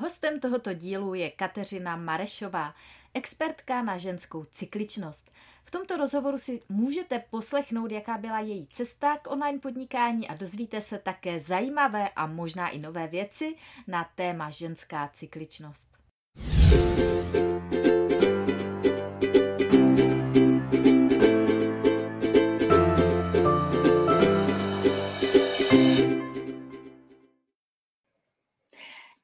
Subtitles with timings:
[0.00, 2.74] Hostem tohoto dílu je Kateřina Marešová,
[3.14, 5.30] expertka na ženskou cykličnost.
[5.64, 10.80] V tomto rozhovoru si můžete poslechnout, jaká byla její cesta k online podnikání a dozvíte
[10.80, 13.54] se také zajímavé a možná i nové věci
[13.86, 15.88] na téma ženská cykličnost.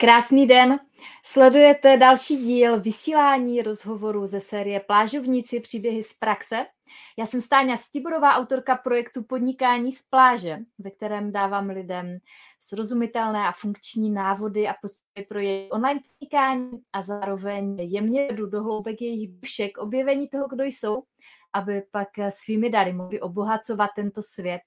[0.05, 0.79] Krásný den.
[1.25, 6.67] Sledujete další díl vysílání rozhovoru ze série Plážovníci příběhy z praxe.
[7.19, 12.19] Já jsem Stáňa Stiborová, autorka projektu Podnikání z pláže, ve kterém dávám lidem
[12.61, 18.63] srozumitelné a funkční návody a postupy pro jejich online podnikání a zároveň jemně vedu do
[18.63, 21.03] hloubek jejich duše objevení toho, kdo jsou,
[21.53, 24.61] aby pak svými dary mohli obohacovat tento svět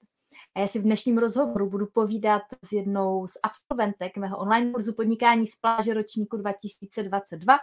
[0.54, 4.94] a já si v dnešním rozhovoru budu povídat s jednou z absolventek mého online kurzu
[4.94, 7.58] podnikání z pláže ročníku 2022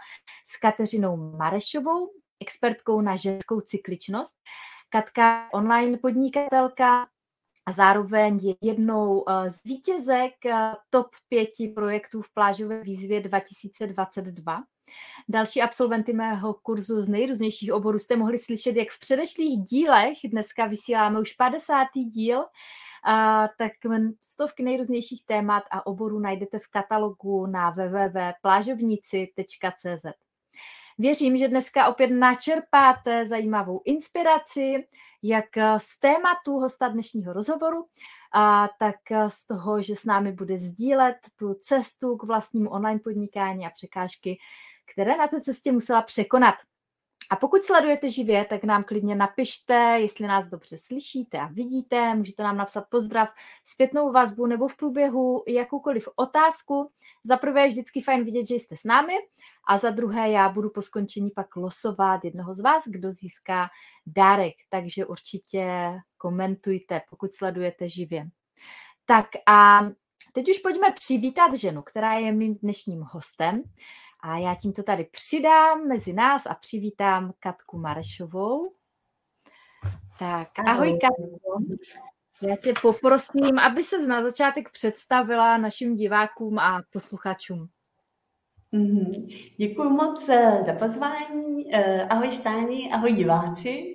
[0.46, 4.32] s Kateřinou Marešovou, expertkou na ženskou cykličnost.
[4.88, 7.06] Katka online podnikatelka
[7.66, 14.62] a zároveň je jednou eh, z vítězek eh, top pěti projektů v plážové výzvě 2022.
[15.28, 20.66] Další absolventy mého kurzu z nejrůznějších oborů jste mohli slyšet, jak v předešlých dílech, dneska
[20.66, 21.86] vysíláme už 50.
[21.94, 22.44] díl,
[23.04, 23.72] a, tak
[24.22, 30.06] stovky nejrůznějších témat a oborů najdete v katalogu na www.plážovnici.cz.
[30.98, 34.86] Věřím, že dneska opět načerpáte zajímavou inspiraci,
[35.22, 35.44] jak
[35.76, 37.86] z tématu hosta dnešního rozhovoru,
[38.34, 38.96] a tak
[39.28, 44.38] z toho, že s námi bude sdílet tu cestu k vlastnímu online podnikání a překážky,
[44.92, 46.54] které na té cestě musela překonat.
[47.30, 52.14] A pokud sledujete živě, tak nám klidně napište, jestli nás dobře slyšíte a vidíte.
[52.14, 53.28] Můžete nám napsat pozdrav,
[53.64, 56.90] zpětnou vazbu nebo v průběhu jakoukoliv otázku.
[57.24, 59.14] Za prvé je vždycky fajn vidět, že jste s námi
[59.68, 63.68] a za druhé já budu po skončení pak losovat jednoho z vás, kdo získá
[64.06, 64.54] dárek.
[64.70, 65.68] Takže určitě
[66.18, 68.28] komentujte, pokud sledujete živě.
[69.04, 69.80] Tak a
[70.32, 73.62] teď už pojďme přivítat ženu, která je mým dnešním hostem.
[74.26, 78.72] A já tímto tady přidám mezi nás a přivítám Katku Marešovou.
[80.18, 81.74] Tak, ahoj Katko.
[82.42, 87.68] Já tě poprosím, aby se na začátek představila našim divákům a posluchačům.
[88.72, 89.26] Mm-hmm.
[89.56, 91.74] Děkuji moc eh, za pozvání.
[91.74, 93.94] Eh, ahoj Stáni, ahoj diváci.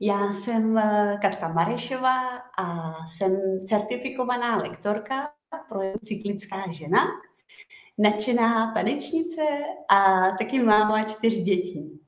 [0.00, 5.32] Já jsem eh, Katka Marešová a jsem certifikovaná lektorka
[5.68, 6.98] pro cyklická žena
[7.98, 9.42] nadšená tanečnice
[9.88, 12.00] a taky máma čtyř dětí.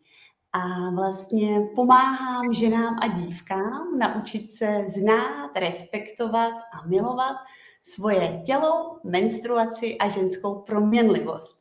[0.53, 7.37] A vlastně pomáhám ženám a dívkám naučit se znát, respektovat a milovat
[7.83, 11.59] svoje tělo, menstruaci a ženskou proměnlivost.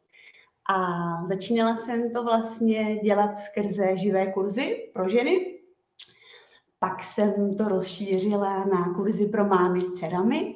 [0.70, 0.78] A
[1.28, 5.60] začínala jsem to vlastně dělat skrze živé kurzy pro ženy.
[6.80, 10.56] Pak jsem to rozšířila na kurzy pro mámy s dcerami,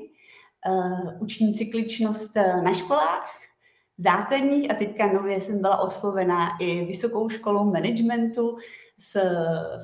[0.69, 3.36] uh, učím cykličnost na školách
[3.97, 8.57] základních a teďka nově jsem byla oslovená i vysokou školou managementu
[8.99, 9.19] s,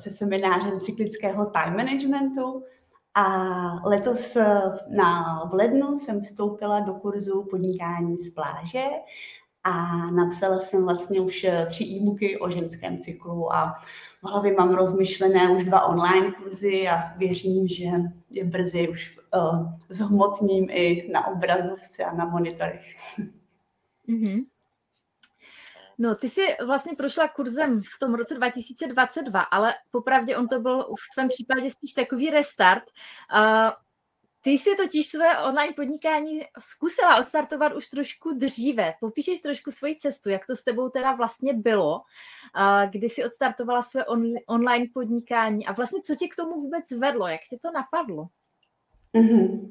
[0.02, 2.62] se seminářem cyklického time managementu
[3.14, 3.26] a
[3.88, 4.36] letos
[4.90, 8.84] na, v lednu jsem vstoupila do kurzu podnikání z pláže
[9.64, 13.74] a napsala jsem vlastně už tři e-booky o ženském cyklu a
[14.22, 17.84] v hlavě mám rozmyšlené už dva online kurzy a věřím, že
[18.30, 22.84] je brzy už uh, zhmotním i na obrazovce a na monitorech.
[24.08, 24.44] Mm-hmm.
[25.98, 30.82] No, ty jsi vlastně prošla kurzem v tom roce 2022, ale popravdě on to byl
[30.82, 32.84] v tvém případě spíš takový restart.
[33.36, 33.70] Uh,
[34.40, 38.94] ty jsi totiž své online podnikání zkusila odstartovat už trošku dříve.
[39.00, 43.82] Popíšeš trošku svoji cestu, jak to s tebou teda vlastně bylo, uh, kdy jsi odstartovala
[43.82, 47.70] své on, online podnikání a vlastně co tě k tomu vůbec vedlo, jak tě to
[47.70, 48.28] napadlo?
[49.14, 49.70] Mm-hmm.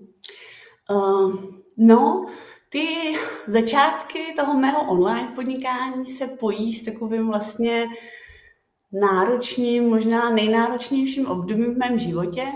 [0.90, 1.36] Uh,
[1.78, 2.26] no,
[2.74, 3.16] ty
[3.48, 7.88] začátky toho mého online podnikání se pojí s takovým vlastně
[8.92, 12.48] náročným, možná nejnáročnějším obdobím v mém životě,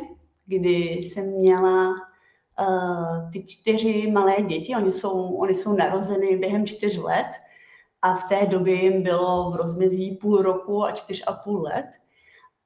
[0.45, 6.97] kdy jsem měla uh, ty čtyři malé děti, oni jsou, oni jsou narozeny během čtyř
[6.97, 7.31] let
[8.01, 11.85] a v té době jim bylo v rozmezí půl roku a čtyř a půl let.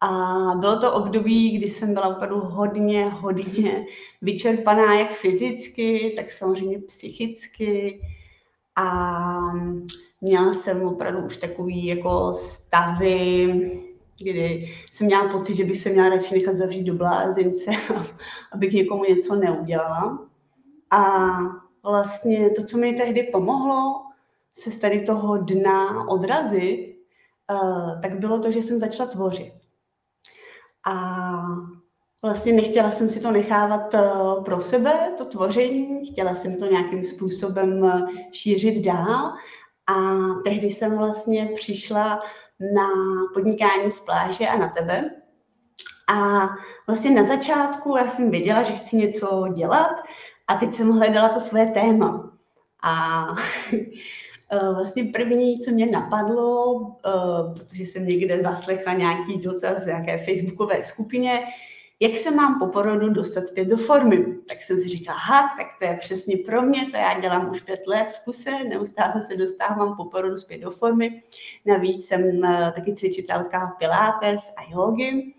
[0.02, 0.08] A
[0.56, 3.86] bylo to období, kdy jsem byla opravdu hodně, hodně
[4.22, 8.02] vyčerpaná jak fyzicky, tak samozřejmě psychicky.
[8.76, 9.38] A
[10.22, 13.48] měla jsem opravdu už takový jako stavy,
[14.24, 17.72] kdy jsem měla pocit, že bych se měla radši nechat zavřít do blázince,
[18.52, 20.28] abych někomu něco neudělala.
[20.92, 21.28] A
[21.84, 24.02] vlastně to, co mi tehdy pomohlo,
[24.54, 26.98] se z tady toho dna odrazit,
[27.52, 29.61] uh, tak bylo to, že jsem začala tvořit.
[30.88, 31.42] A
[32.24, 37.04] vlastně nechtěla jsem si to nechávat uh, pro sebe, to tvoření, chtěla jsem to nějakým
[37.04, 39.34] způsobem uh, šířit dál.
[39.88, 39.94] A
[40.44, 42.22] tehdy jsem vlastně přišla
[42.76, 42.88] na
[43.34, 45.10] podnikání z pláže a na tebe.
[46.14, 46.48] A
[46.88, 49.96] vlastně na začátku já jsem věděla, že chci něco dělat
[50.48, 52.32] a teď jsem hledala to svoje téma.
[52.84, 53.26] A
[53.74, 53.78] eh,
[54.74, 60.84] vlastně první, co mě napadlo, eh, protože jsem někde zaslechla nějaký dotaz v nějaké facebookové
[60.84, 61.40] skupině,
[62.00, 64.26] jak se mám po porodu dostat zpět do formy.
[64.48, 67.62] Tak jsem si říkala, aha, tak to je přesně pro mě, to já dělám už
[67.62, 71.24] pět let v kuse, neustále se dostávám po porodu zpět do formy.
[71.66, 75.34] Navíc jsem eh, taky cvičitelka pilates a jogy.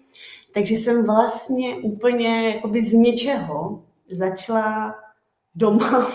[0.55, 4.95] Takže jsem vlastně úplně jakoby z ničeho začala
[5.55, 6.13] doma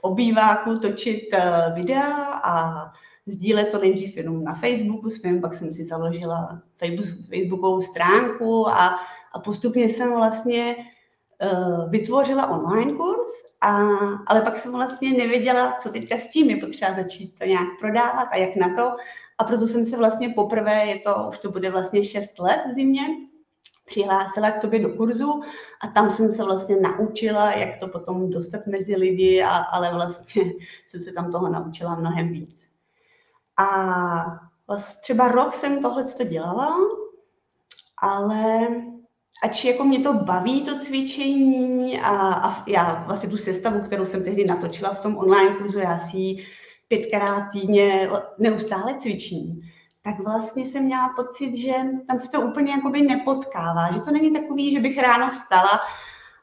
[0.00, 2.84] obýváku točit eh, videa a
[3.26, 6.60] sdílet to nejdřív jenom na Facebooku svým, pak jsem si založila
[7.28, 8.98] Facebookovou stránku a,
[9.32, 13.30] a postupně jsem vlastně uh, vytvořila online kurz,
[13.60, 13.70] a,
[14.26, 18.28] ale pak jsem vlastně nevěděla, co teďka s tím je potřeba začít to nějak prodávat
[18.30, 18.96] a jak na to.
[19.38, 22.74] A proto jsem se vlastně poprvé, je to, už to bude vlastně 6 let v
[22.74, 23.02] zimě,
[23.90, 25.42] přihlásila k tobě do kurzu
[25.80, 30.44] a tam jsem se vlastně naučila, jak to potom dostat mezi lidi, a, ale vlastně
[30.88, 32.66] jsem se tam toho naučila mnohem víc.
[33.56, 33.66] A
[34.68, 36.76] vlastně třeba rok jsem tohle dělala,
[37.98, 38.68] ale
[39.42, 44.24] ač jako mě to baví, to cvičení a, a já vlastně tu sestavu, kterou jsem
[44.24, 46.36] tehdy natočila v tom online kurzu, já si
[46.88, 49.60] pětkrát týdně neustále cvičím,
[50.02, 51.74] tak vlastně jsem měla pocit, že
[52.06, 55.80] tam se to úplně jakoby nepotkává, že to není takový, že bych ráno vstala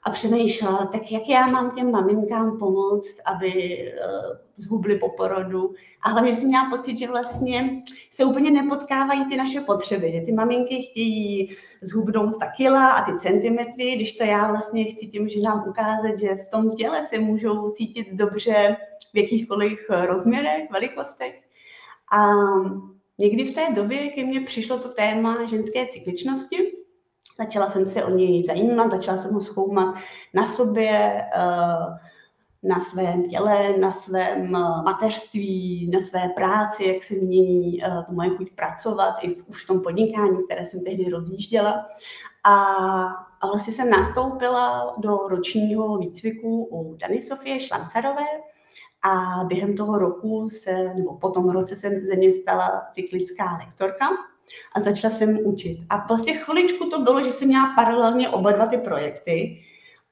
[0.03, 5.73] a přemýšlela, tak jak já mám těm maminkám pomoct, aby uh, zhubly po porodu.
[6.01, 10.31] A hlavně jsem měla pocit, že vlastně se úplně nepotkávají ty naše potřeby, že ty
[10.31, 15.65] maminky chtějí zhubnout ta kila a ty centimetry, když to já vlastně chci těm ženám
[15.69, 18.77] ukázat, že v tom těle se můžou cítit dobře
[19.13, 21.41] v jakýchkoliv rozměrech, velikostech.
[22.11, 22.33] A
[23.19, 26.77] Někdy v té době ke mně přišlo to téma ženské cykličnosti.
[27.37, 29.95] Začala jsem se o něj zajímat, začala jsem ho zkoumat
[30.33, 31.99] na sobě, eh,
[32.63, 38.13] na svém těle, na svém eh, mateřství, na své práci, jak se mění eh, to
[38.13, 41.85] moje chuť pracovat, i v, už v tom podnikání, které jsem tehdy rozjížděla.
[42.43, 42.53] A,
[43.41, 48.25] a vlastně jsem nastoupila do ročního výcviku u Dany Sofie Šlancarové,
[49.03, 54.05] a během toho roku se, nebo po tom roce jsem ze mě stala cyklická lektorka
[54.75, 55.77] a začala jsem učit.
[55.89, 59.63] A vlastně chviličku to bylo, že jsem měla paralelně oba dva ty projekty,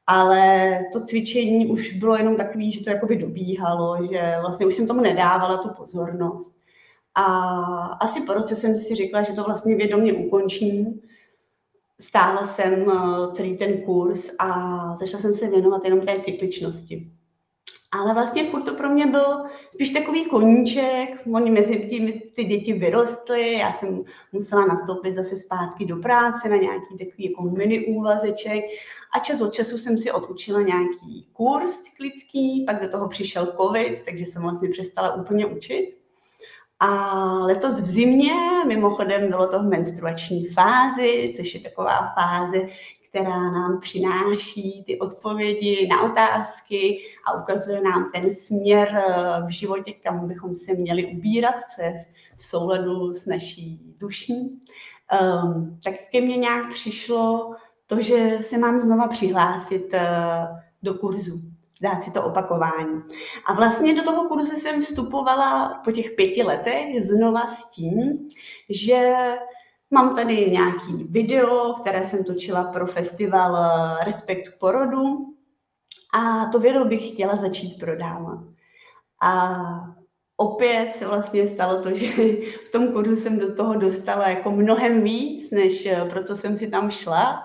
[0.08, 4.88] ale to cvičení už bylo jenom takový, že to jakoby dobíhalo, že vlastně už jsem
[4.88, 6.56] tomu nedávala tu pozornost.
[7.16, 7.24] A
[7.86, 11.02] asi po roce jsem si řekla, že to vlastně vědomě ukončím.
[12.02, 14.50] Stála jsem eh, celý ten kurz a
[14.96, 17.12] začala jsem se věnovat jenom té cykličnosti.
[18.00, 19.44] Ale vlastně furt to pro mě byl
[19.74, 25.86] spíš takový koníček, oni mezi tím ty děti vyrostly, já jsem musela nastoupit zase zpátky
[25.86, 28.64] do práce na nějaký takový jako mini úvazeček
[29.16, 34.02] a čas od času jsem si odučila nějaký kurz cyklický, pak do toho přišel covid,
[34.06, 35.98] takže jsem vlastně přestala úplně učit.
[36.80, 38.34] A letos v zimě,
[38.68, 42.68] mimochodem bylo to v menstruační fázi, což je taková fáze,
[43.16, 49.94] která nám přináší ty odpovědi na otázky a ukazuje nám ten směr eh, v životě,
[49.94, 52.06] kam bychom se měli ubírat, co je
[52.38, 54.62] v souladu s naší duší.
[55.22, 57.52] Um, tak ke mně nějak přišlo
[57.88, 61.42] to, že se mám znova přihlásit uh, do kurzu,
[61.82, 63.02] dát si to opakování.
[63.46, 68.28] A vlastně do toho kurzu jsem vstupovala po těch pěti letech znova s tím,
[68.70, 69.14] že
[69.96, 75.04] Mám tady nějaký video, které jsem točila pro festival eh, Respekt k porodu
[76.14, 78.40] a to video bych chtěla začít prodávat.
[79.24, 79.56] A
[80.38, 82.08] opět se vlastně stalo to, že
[82.66, 86.58] v tom kurzu jsem do toho dostala jako mnohem víc, než eh, pro co jsem
[86.58, 87.44] si tam šla.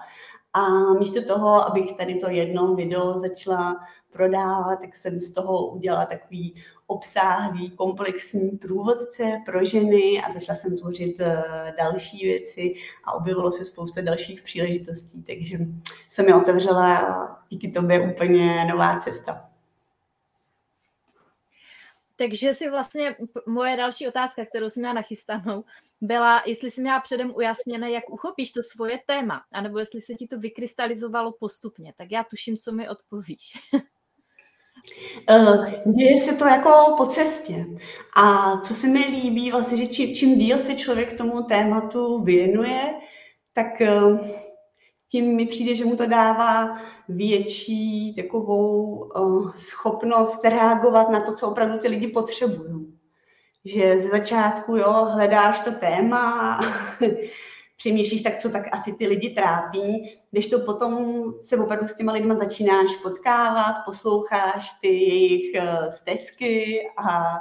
[0.53, 3.81] A místo toho, abych tady to jedno video začala
[4.13, 6.55] prodávat, tak jsem z toho udělala takový
[6.87, 12.75] obsáhlý, komplexní průvodce pro ženy a začala jsem tvořit eh, další věci
[13.05, 15.59] a objevilo se spousta dalších příležitostí, takže
[16.11, 19.51] se mi otevřela díky tobě úplně nová cesta.
[22.17, 25.65] Takže si vlastně moje další otázka, kterou jsem měla nachystanou,
[26.01, 30.27] byla, jestli jsi měla předem ujasněné, jak uchopíš to svoje téma, anebo jestli se ti
[30.27, 31.93] to vykrystalizovalo postupně.
[31.97, 33.53] Tak já tuším, co mi odpovíš.
[35.31, 37.67] Uh, děje se to jako po cestě.
[38.17, 42.95] A co se mi líbí, vlastně, že čím, čím díl se člověk tomu tématu věnuje,
[43.53, 44.21] tak uh,
[45.09, 51.49] tím mi přijde, že mu to dává větší takovou uh, schopnost reagovat na to, co
[51.49, 52.99] opravdu ty lidi potřebují.
[53.65, 56.61] Že ze začátku, jo, hledáš to téma,
[57.77, 62.13] přemýšlíš, tak co tak asi ty lidi trápí, když to potom se opravdu s těma
[62.13, 67.37] lidma začínáš potkávat, posloucháš ty jejich uh, stezky a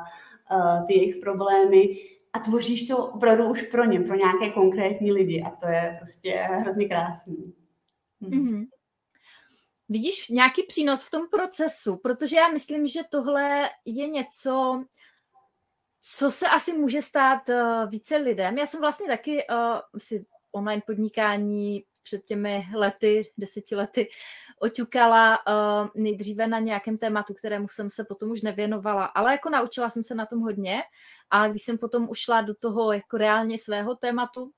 [0.51, 1.98] uh, ty jejich problémy
[2.34, 6.34] a tvoříš to opravdu už pro ně, pro nějaké konkrétní lidi a to je prostě
[6.34, 7.53] hrozně krásný.
[8.22, 8.67] Mm-hmm.
[9.89, 14.84] Vidíš nějaký přínos v tom procesu, protože já myslím, že tohle je něco,
[16.01, 18.58] co se asi může stát uh, více lidem.
[18.58, 24.10] Já jsem vlastně taky uh, si online podnikání před těmi lety, deseti lety,
[24.60, 29.89] oťukala uh, nejdříve na nějakém tématu, kterému jsem se potom už nevěnovala, ale jako naučila
[29.89, 30.82] jsem se na tom hodně.
[31.29, 34.51] A když jsem potom ušla do toho jako reálně svého tématu,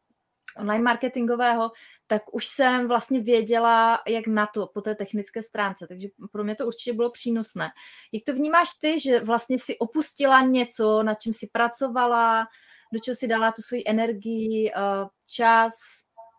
[0.58, 1.72] online marketingového,
[2.08, 6.56] tak už jsem vlastně věděla, jak na to po té technické stránce, takže pro mě
[6.56, 7.70] to určitě bylo přínosné.
[8.12, 12.48] Jak to vnímáš ty, že vlastně si opustila něco, na čem si pracovala,
[12.94, 15.74] do čeho si dala tu svoji energii, eh, čas,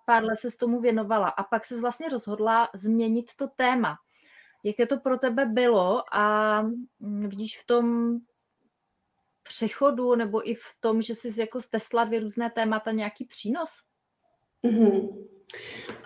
[0.05, 3.97] pár let se s tomu věnovala a pak se vlastně rozhodla změnit to téma.
[4.65, 6.63] Jaké to pro tebe bylo a
[7.01, 8.17] mm, vidíš v tom
[9.43, 13.71] přechodu nebo i v tom, že jsi jako stesla dvě různé témata nějaký přínos?
[14.65, 15.27] Mm-hmm.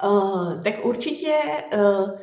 [0.05, 1.38] Uh, tak určitě
[1.75, 2.21] uh,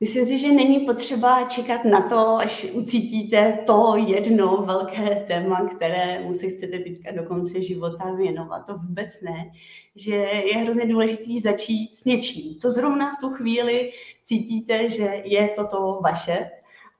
[0.00, 6.28] myslím si, že není potřeba čekat na to, až ucítíte to jedno velké téma, které
[6.40, 8.66] se chcete teďka do konce života věnovat.
[8.66, 9.50] To vůbec ne.
[9.94, 13.92] Že je hrozně důležité začít s něčím, co zrovna v tu chvíli
[14.24, 16.50] cítíte, že je toto vaše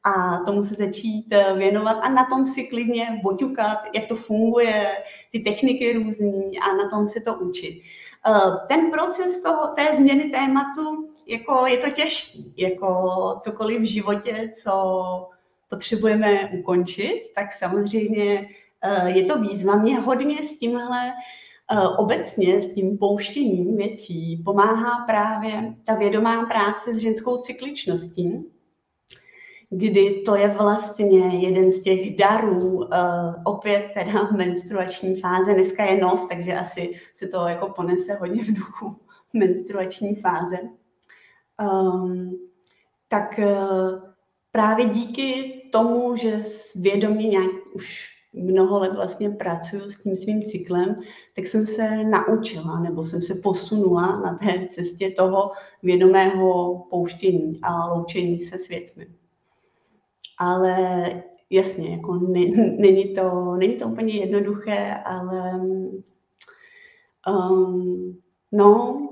[0.04, 4.86] a tomu se začít věnovat a na tom si klidně oťukat, jak to funguje,
[5.32, 7.82] ty techniky různý a na tom se to učit.
[8.28, 13.06] Eh, ten proces toho, té změny tématu, jako je to těžký, jako
[13.40, 14.72] cokoliv v životě, co
[15.70, 18.48] potřebujeme ukončit, tak samozřejmě
[18.82, 19.76] eh, je to výzva.
[19.76, 26.94] Mě hodně s tímhle eh, obecně s tím pouštěním věcí pomáhá právě ta vědomá práce
[26.94, 28.46] s ženskou cykličností,
[29.70, 32.86] kdy to je vlastně jeden z těch darů, uh,
[33.44, 38.52] opět teda menstruační fáze, dneska je nov, takže asi se to jako ponese hodně v
[38.52, 38.96] duchu
[39.32, 40.58] menstruační fáze.
[41.60, 42.38] Um,
[43.08, 44.02] tak uh,
[44.52, 46.42] právě díky tomu, že
[46.76, 51.00] vědomě nějak už mnoho let vlastně pracuju s tím svým cyklem,
[51.36, 55.50] tak jsem se naučila nebo jsem se posunula na té cestě toho
[55.82, 59.06] vědomého pouštění a loučení se s věcmi
[60.38, 62.14] ale jasně, jako
[62.78, 65.60] není, to, není to úplně jednoduché, ale
[67.28, 68.18] um,
[68.52, 69.02] no,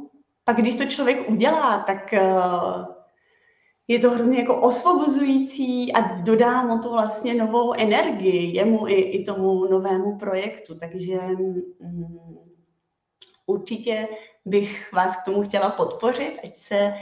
[0.44, 2.84] pak když to člověk udělá, tak uh,
[3.88, 9.24] je to hrozně jako osvobozující a dodá mu to vlastně novou energii, jemu i, i
[9.24, 11.18] tomu novému projektu, takže
[11.78, 12.38] um,
[13.46, 14.08] určitě
[14.44, 16.94] bych vás k tomu chtěla podpořit, ať se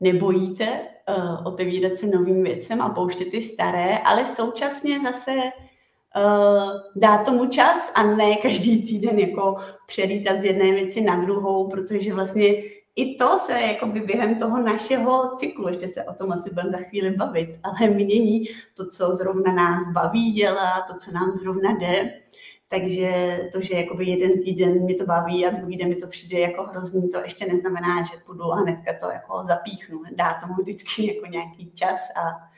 [0.00, 0.80] nebojíte
[1.18, 7.46] uh, otevírat se novým věcem a pouštět ty staré, ale současně zase uh, dát tomu
[7.46, 13.14] čas a ne každý týden jako přelítat z jedné věci na druhou, protože vlastně i
[13.14, 17.10] to se jakoby během toho našeho cyklu, ještě se o tom asi budeme za chvíli
[17.10, 22.20] bavit, ale mění to, co zrovna nás baví dělat, to, co nám zrovna jde.
[22.68, 26.40] Takže to, že jakoby jeden týden mi to baví a druhý den mi to přijde
[26.40, 30.02] jako hrozný, to ještě neznamená, že půjdu a hnedka to jako zapíchnu.
[30.14, 32.50] Dá tomu vždycky jako nějaký čas a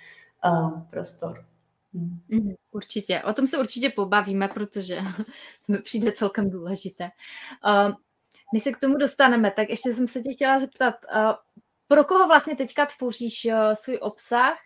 [0.50, 1.44] uh, prostor.
[1.92, 2.18] Mm,
[2.70, 3.23] určitě.
[3.23, 4.97] O tom se určitě pobavíme, protože
[5.66, 7.11] to mi přijde celkem důležité.
[7.87, 7.94] Uh,
[8.52, 11.33] než se k tomu dostaneme, tak ještě jsem se tě chtěla zeptat, uh,
[11.88, 14.59] pro koho vlastně teďka tvoříš uh, svůj obsah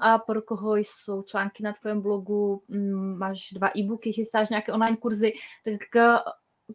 [0.00, 4.96] a pro koho jsou články na tvém blogu, mm, máš dva e-booky, chystáš nějaké online
[4.96, 5.32] kurzy,
[5.64, 6.18] tak eh,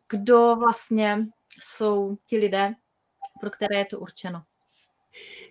[0.10, 1.18] kdo vlastně
[1.62, 2.74] jsou ti lidé,
[3.40, 4.42] pro které je to určeno?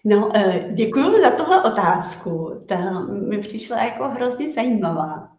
[0.04, 2.64] No, eh, děkuji za tohle otázku.
[2.68, 5.32] Ta mi přišla jako hrozně zajímavá,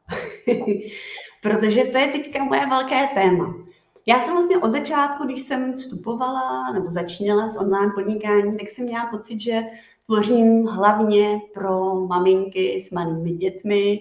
[1.42, 3.68] protože to je teďka moje velké téma.
[4.10, 8.86] Já jsem vlastně od začátku, když jsem vstupovala nebo začínala s online podnikáním, tak jsem
[8.86, 9.62] měla pocit, že
[10.06, 14.00] tvořím hlavně pro maminky s malými dětmi,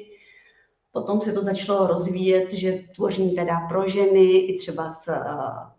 [0.92, 5.14] Potom se to začalo rozvíjet, že tvořím teda pro ženy i třeba s uh,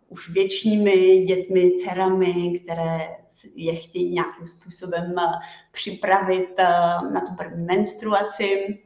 [0.10, 3.18] už většími dětmi, dcerami, které
[3.56, 5.24] je chtějí nějakým způsobem uh,
[5.72, 8.80] připravit uh, na tu první menstruaci.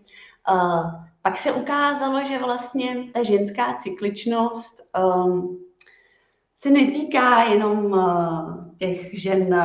[0.52, 4.83] Uh, pak se ukázalo, že vlastně ta ženská cykličnost
[6.58, 9.56] se netýká jenom uh, těch žen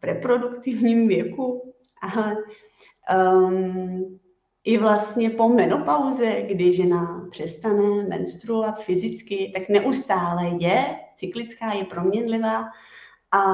[0.00, 2.36] v reproduktivním věku, ale
[3.16, 4.18] um,
[4.64, 12.64] i vlastně po menopauze, kdy žena přestane menstruovat fyzicky, tak neustále je cyklická, je proměnlivá
[13.30, 13.44] a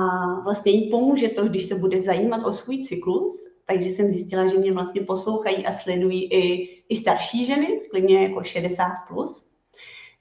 [0.40, 3.48] vlastně jí pomůže to, když se bude zajímat o svůj cyklus.
[3.66, 8.42] Takže jsem zjistila, že mě vlastně poslouchají a sledují i, i starší ženy, klidně jako
[8.42, 9.47] 60 plus.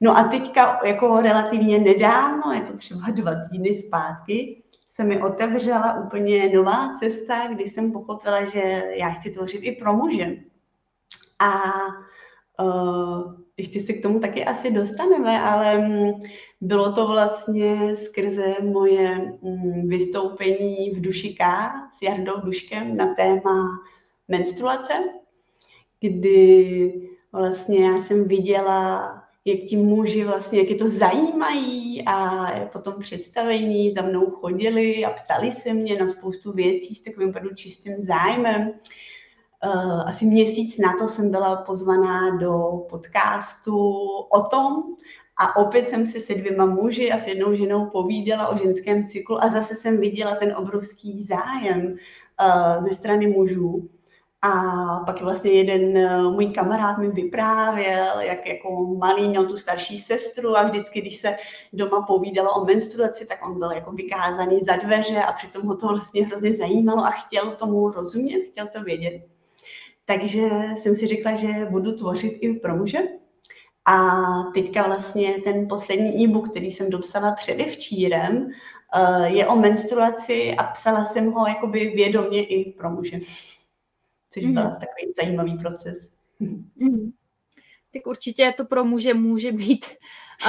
[0.02, 6.04] No a teďka jako relativně nedávno, je to třeba dva týdny zpátky, se mi otevřela
[6.06, 10.36] úplně nová cesta, kdy jsem pochopila, že já chci tvořit i pro muže.
[11.40, 11.62] A
[12.64, 16.22] uh, ještě se k tomu taky asi dostaneme, ale um,
[16.62, 23.70] bylo to vlastně skrze moje um, vystoupení v Dušiká s Jardou Duškem na téma
[24.28, 24.94] menstruace,
[26.00, 29.14] kdy vlastně já jsem viděla,
[29.48, 35.10] jak ti muži vlastně, jak je to zajímají a potom představení za mnou chodili a
[35.10, 38.72] ptali se mě na spoustu věcí s takovým opravdu čistým zájmem.
[39.66, 43.78] Uh, asi měsíc na to jsem byla pozvaná do podcastu
[44.30, 44.84] o tom
[45.38, 49.44] a opět jsem se se dvěma muži a s jednou ženou povídala o ženském cyklu
[49.44, 53.90] a zase jsem viděla ten obrovský zájem uh, ze strany mužů.
[54.42, 54.52] A
[55.06, 60.58] pak vlastně jeden uh, můj kamarád mi vyprávěl, jak jako malý měl tu starší sestru
[60.58, 61.38] a vždycky, když se
[61.74, 65.88] doma povídalo o menstruaci, tak on byl jako vykázaný za dveře a přitom ho to
[65.88, 69.22] vlastně hrozně zajímalo a chtěl tomu rozumět, chtěl to vědět.
[70.06, 73.00] Takže jsem si řekla, že budu tvořit i pro muže.
[73.86, 74.12] A
[74.54, 78.50] teďka vlastně ten poslední e-book, který jsem dopsala předevčírem,
[78.96, 83.20] eh, je o menstruaci a psala jsem ho jakoby vědomě i pro muže.
[84.30, 84.54] Což mm.
[84.54, 85.98] byl takový zajímavý proces.
[86.40, 87.12] Mm.
[87.94, 89.86] Tak určitě to pro muže může být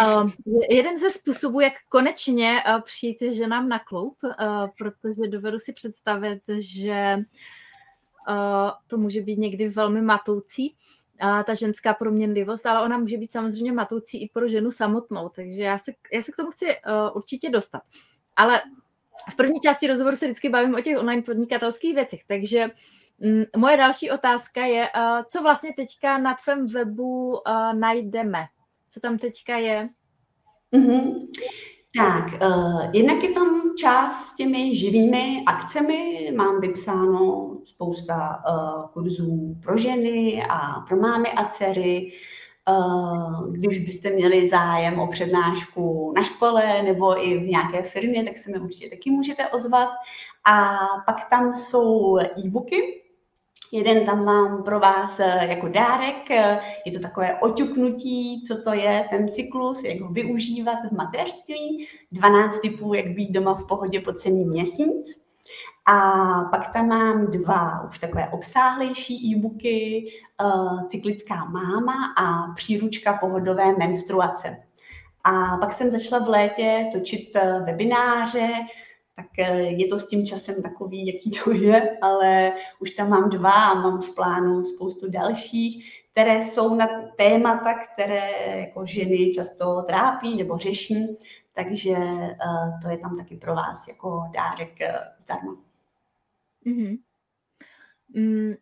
[0.05, 0.31] uh,
[0.71, 4.31] jeden ze způsobů, jak konečně uh, přijít ženám na kloup, uh,
[4.79, 7.19] protože dovedu si představit, že
[8.87, 10.77] to může být někdy velmi matoucí,
[11.21, 15.63] a ta ženská proměnlivost, ale ona může být samozřejmě matoucí i pro ženu samotnou, takže
[15.63, 17.83] já se, já se k tomu chci uh, určitě dostat.
[18.37, 18.63] Ale
[19.31, 22.71] v první části rozhovoru se vždycky bavím o těch online podnikatelských věcech, takže
[23.57, 28.45] moje další otázka je, uh, co vlastně teďka na tvém webu uh, najdeme?
[28.91, 29.89] Co tam teďka je?
[30.73, 31.29] Mm-hmm.
[31.97, 36.33] Tak, uh, jednak je tam část s těmi živými akcemi.
[36.37, 42.13] Mám vypsáno spousta uh, kurzů pro ženy a pro mámy a dcery.
[42.69, 48.39] Uh, když byste měli zájem o přednášku na škole nebo i v nějaké firmě, tak
[48.39, 49.89] se mi určitě taky můžete ozvat.
[50.45, 50.77] A
[51.07, 53.03] pak tam jsou e-booky,
[53.73, 58.73] Jeden tam mám pro vás eh, jako dárek, eh, je to takové oťuknutí, co to
[58.73, 64.01] je ten cyklus, jak ho využívat v mateřství, 12 typů, jak být doma v pohodě
[64.01, 65.19] po celý měsíc.
[65.91, 66.01] A
[66.51, 74.57] pak tam mám dva už takové obsáhlejší e-booky, uh, Cyklická máma a příručka pohodové menstruace.
[75.25, 78.49] A pak jsem začala v létě točit webináře,
[79.19, 83.31] tak eh, je to s tím časem takový, jaký to je, ale už tam mám
[83.31, 89.83] dva a mám v plánu spoustu dalších, které jsou na témata, které jako ženy často
[89.83, 91.17] trápí nebo řeší,
[91.53, 95.57] takže uh, to je tam taky pro vás jako dárek uh, zdarma.
[96.67, 96.99] Mm-hmm.
[98.15, 98.55] Mm,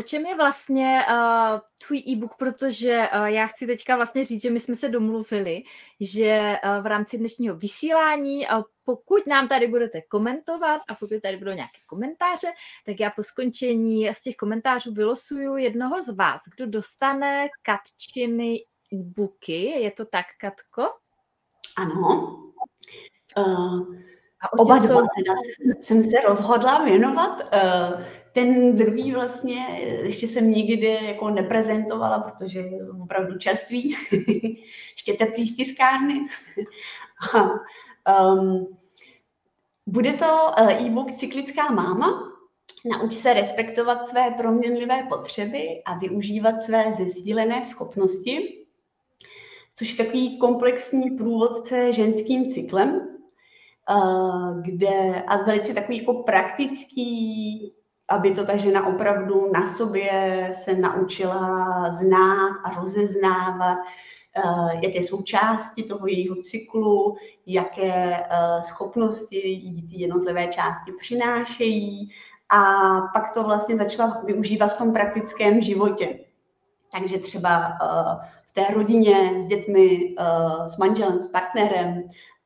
[0.00, 4.50] O čem je vlastně uh, tvůj e-book, protože uh, já chci teďka vlastně říct, že
[4.50, 5.62] my jsme se domluvili,
[6.00, 11.36] že uh, v rámci dnešního vysílání, uh, pokud nám tady budete komentovat a pokud tady
[11.36, 12.48] budou nějaké komentáře,
[12.86, 19.62] tak já po skončení z těch komentářů vylosuju jednoho z vás, kdo dostane Katčiny e-booky.
[19.62, 20.82] Je to tak, Katko?
[21.76, 22.38] Ano.
[23.36, 23.94] Uh,
[24.58, 25.32] oba dva teda
[25.80, 32.90] jsem se rozhodla věnovat uh, ten druhý vlastně ještě jsem nikdy jako neprezentovala, protože je
[33.02, 33.96] opravdu čerstvý,
[34.92, 36.20] ještě teplý z tiskárny.
[38.34, 38.66] um,
[39.86, 42.32] bude to eh, e-book Cyklická máma.
[42.84, 48.66] Nauč se respektovat své proměnlivé potřeby a využívat své zezdílené schopnosti,
[49.76, 53.08] což je takový komplexní průvodce ženským cyklem,
[53.90, 53.94] eh,
[54.62, 57.74] kde a velice takový jako praktický
[58.10, 63.78] aby to ta žena opravdu na sobě se naučila znát a rozeznávat,
[64.44, 72.10] uh, jaké jsou části toho jejího cyklu, jaké uh, schopnosti jí ty jednotlivé části přinášejí
[72.48, 72.64] a
[73.14, 76.18] pak to vlastně začala využívat v tom praktickém životě.
[76.92, 80.14] Takže třeba uh, v té rodině s dětmi,
[80.68, 82.02] s manželem, s partnerem,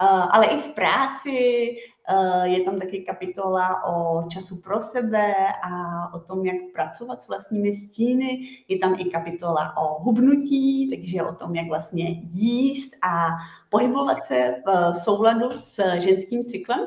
[0.07, 1.71] ale i v práci.
[2.13, 5.73] Uh, je tam taky kapitola o času pro sebe a
[6.15, 8.49] o tom, jak pracovat s vlastními stíny.
[8.69, 13.29] Je tam i kapitola o hubnutí, takže o tom, jak vlastně jíst a
[13.69, 16.87] pohybovat se v souladu s ženským cyklem.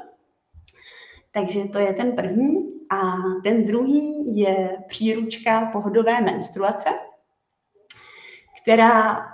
[1.32, 2.78] Takže to je ten první.
[2.90, 6.90] A ten druhý je příručka pohodové menstruace
[8.68, 9.28] která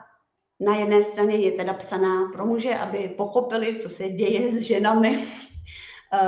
[0.63, 5.23] na jedné straně je teda psaná pro muže, aby pochopili, co se děje s ženami
[6.13, 6.19] eh,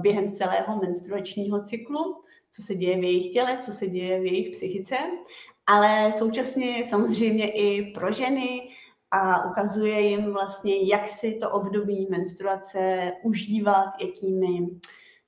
[0.00, 4.50] během celého menstruačního cyklu, co se děje v jejich těle, co se děje v jejich
[4.50, 4.96] psychice,
[5.66, 8.68] ale současně samozřejmě i pro ženy
[9.10, 14.68] a ukazuje jim vlastně, jak si to období menstruace užívat, jakými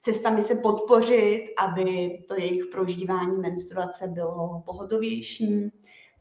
[0.00, 5.70] cestami se podpořit, aby to jejich prožívání menstruace bylo pohodovější,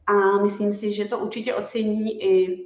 [0.06, 2.64] a myslím si, že to určitě ocení i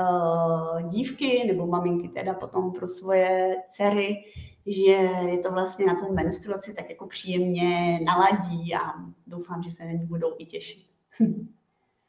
[0.00, 4.24] uh, dívky nebo maminky teda potom pro svoje dcery,
[4.66, 4.92] že
[5.30, 8.80] je to vlastně na tom menstruaci tak jako příjemně naladí a
[9.26, 10.86] doufám, že se na ní budou i těšit.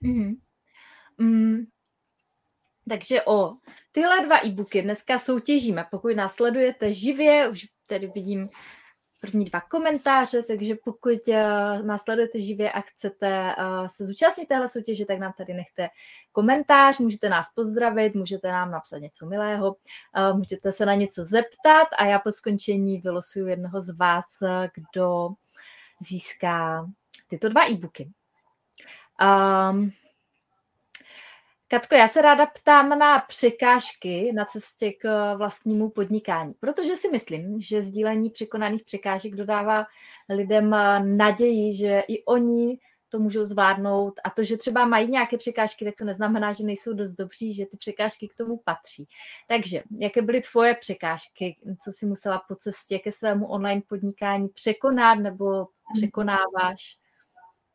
[0.03, 0.37] mm-hmm.
[1.17, 1.65] mm.
[2.89, 3.53] Takže o
[3.91, 5.85] tyhle dva e-booky dneska soutěžíme.
[5.91, 8.49] Pokud následujete živě, už tady vidím
[9.21, 11.35] první dva komentáře, takže pokud uh,
[11.85, 15.89] následujete živě a chcete uh, se zúčastnit téhle soutěže, tak nám tady nechte
[16.31, 21.87] komentář, můžete nás pozdravit, můžete nám napsat něco milého, uh, můžete se na něco zeptat
[21.97, 24.25] a já po skončení vylosuju jednoho z vás,
[24.73, 25.29] kdo
[25.99, 26.87] získá
[27.29, 28.11] tyto dva e-booky.
[29.21, 29.91] Um,
[31.71, 37.61] Katko, já se ráda ptám na překážky na cestě k vlastnímu podnikání, protože si myslím,
[37.61, 39.85] že sdílení překonaných překážek dodává
[40.29, 40.75] lidem
[41.17, 42.79] naději, že i oni
[43.09, 46.93] to můžou zvládnout a to, že třeba mají nějaké překážky, tak to neznamená, že nejsou
[46.93, 49.07] dost dobří, že ty překážky k tomu patří.
[49.47, 55.15] Takže, jaké byly tvoje překážky, co si musela po cestě ke svému online podnikání překonat
[55.15, 56.97] nebo překonáváš?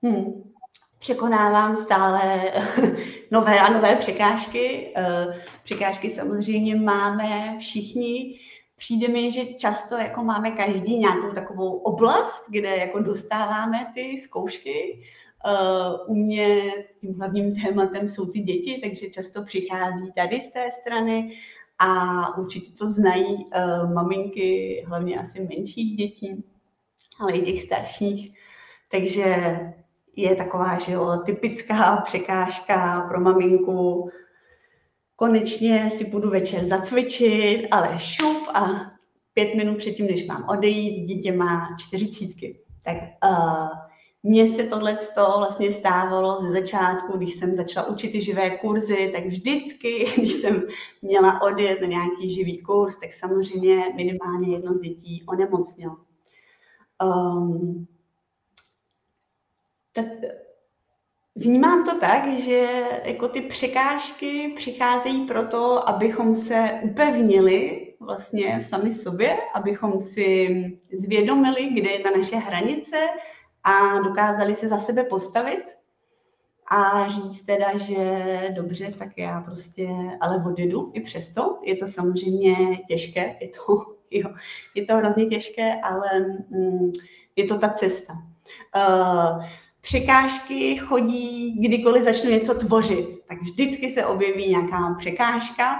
[0.02, 0.56] Hmm
[0.98, 2.52] překonávám stále
[3.30, 4.92] nové a nové překážky.
[4.96, 8.38] Eh, překážky samozřejmě máme všichni.
[8.76, 15.02] Přijde mi, že často jako máme každý nějakou takovou oblast, kde jako dostáváme ty zkoušky.
[15.46, 16.62] Eh, u mě
[17.00, 21.38] tím hlavním tématem jsou ty děti, takže často přichází tady z té strany
[21.78, 26.44] a určitě to znají eh, maminky, hlavně asi menších dětí,
[27.20, 28.38] ale i těch starších.
[28.90, 29.35] Takže
[30.16, 34.11] je taková, že jo, typická překážka pro maminku.
[35.16, 38.66] Konečně si budu večer zacvičit, ale šup a
[39.35, 42.61] pět minut předtím, než mám odejít, dítě má čtyřicítky.
[42.85, 43.68] Tak uh,
[44.22, 49.26] mně se tohle vlastně stávalo ze začátku, když jsem začala učit ty živé kurzy, tak
[49.26, 50.62] vždycky, když jsem
[51.02, 55.96] měla odjet na nějaký živý kurz, tak samozřejmě minimálně jedno z dětí onemocnělo.
[57.05, 57.87] Um,
[59.96, 60.06] tak
[61.35, 62.68] vnímám to tak, že
[63.04, 70.48] jako ty překážky přicházejí proto, abychom se upevnili vlastně v sami sobě, abychom si
[70.92, 72.96] zvědomili, kde je ta naše hranice
[73.64, 75.64] a dokázali se za sebe postavit
[76.70, 77.98] a říct teda, že
[78.56, 79.88] dobře, tak já prostě
[80.20, 81.59] ale odjedu i přesto.
[81.62, 82.54] Je to samozřejmě
[82.88, 84.35] těžké, je to, jo,
[84.74, 86.92] je to hrozně těžké, ale mm,
[87.37, 88.12] je to ta cesta.
[88.76, 89.44] Uh,
[89.87, 95.77] překážky chodí, kdykoliv začnu něco tvořit, tak vždycky se objeví nějaká překážka,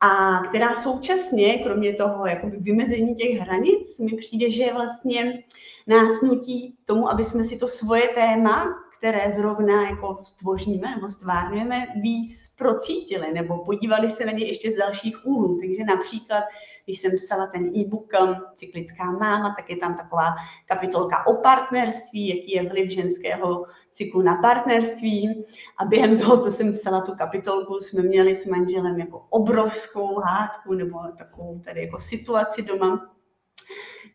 [0.00, 5.42] a která současně, kromě toho jakoby vymezení těch hranic, mi přijde, že vlastně
[5.86, 8.66] nás nutí tomu, aby jsme si to svoje téma,
[8.98, 14.74] které zrovna jako stvoříme nebo stvárňujeme, víc procítili nebo podívali se na ně ještě z
[14.74, 15.58] dalších úhlů.
[15.60, 16.44] Takže například,
[16.84, 20.34] když jsem psala ten e-book um, Cyklická máma, tak je tam taková
[20.66, 25.44] kapitolka o partnerství, jaký je vliv ženského cyklu na partnerství.
[25.78, 30.74] A během toho, co jsem psala tu kapitolku, jsme měli s manželem jako obrovskou hádku
[30.74, 33.14] nebo takovou tady jako situaci doma,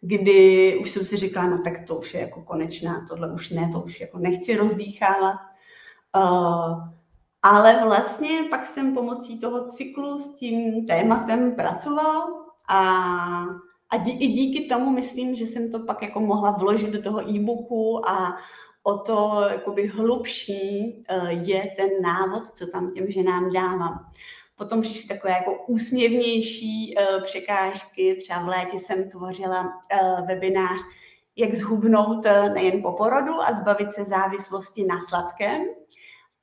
[0.01, 3.69] kdy už jsem si říkala, no tak to už je jako konečná, tohle už ne,
[3.73, 5.35] to už jako nechci rozdýchávat.
[6.15, 6.96] Uh,
[7.47, 12.27] ale vlastně pak jsem pomocí toho cyklu s tím tématem pracovala
[12.69, 12.81] a
[13.89, 17.29] a dí, i díky tomu myslím, že jsem to pak jako mohla vložit do toho
[17.29, 18.37] e-booku a
[18.83, 24.11] o to jakoby hlubší eh, je ten návod, co tam těm ženám dávám.
[24.55, 28.15] Potom přišly takové jako úsměvnější uh, překážky.
[28.15, 30.79] Třeba v létě jsem tvořila uh, webinář,
[31.35, 35.61] jak zhubnout nejen po porodu a zbavit se závislosti na sladkém.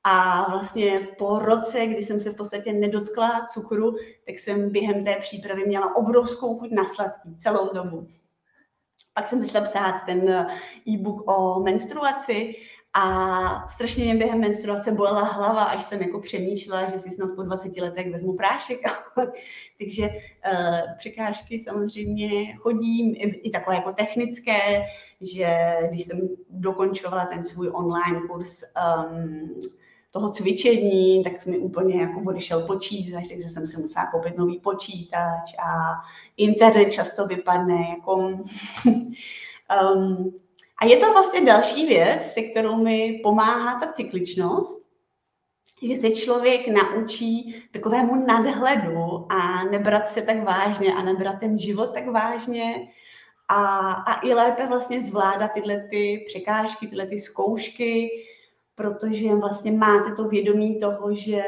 [0.07, 5.15] A vlastně po roce, kdy jsem se v podstatě nedotkla cukru, tak jsem během té
[5.15, 8.07] přípravy měla obrovskou chuť na sladký celou dobu.
[9.13, 10.47] Pak jsem začala psát ten
[10.87, 12.55] e-book o menstruaci
[12.93, 17.43] a strašně mě během menstruace bolela hlava, až jsem jako přemýšlela, že si snad po
[17.43, 18.79] 20 letech vezmu prášek.
[19.79, 24.85] Takže uh, překážky samozřejmě chodím, i, i takové jako technické,
[25.21, 29.61] že když jsem dokončovala ten svůj online kurz um,
[30.15, 35.53] toho cvičení, tak mi úplně jako odešel počítač, takže jsem si musela koupit nový počítač
[35.59, 35.91] a
[36.37, 38.15] internet často vypadne jako
[38.85, 40.33] um,
[40.77, 44.85] a je to vlastně další věc, se kterou mi pomáhá ta cykličnost,
[45.81, 51.93] že se člověk naučí takovému nadhledu a nebrat se tak vážně a nebrat ten život
[51.93, 52.87] tak vážně
[53.47, 58.09] a, a i lépe vlastně zvládat tyhle ty překážky, tyhle ty zkoušky,
[58.75, 61.43] protože vlastně máte to vědomí toho, že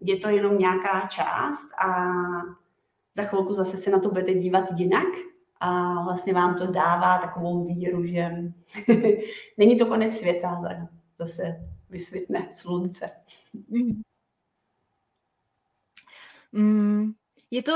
[0.00, 2.12] je to jenom nějaká část a
[3.16, 5.08] za chvilku zase se na to budete dívat jinak
[5.60, 8.30] a vlastně vám to dává takovou víru, že
[9.58, 10.62] není to konec světa,
[11.18, 11.42] zase
[11.90, 13.06] vysvětne slunce.
[16.52, 17.12] Mm,
[17.50, 17.72] je to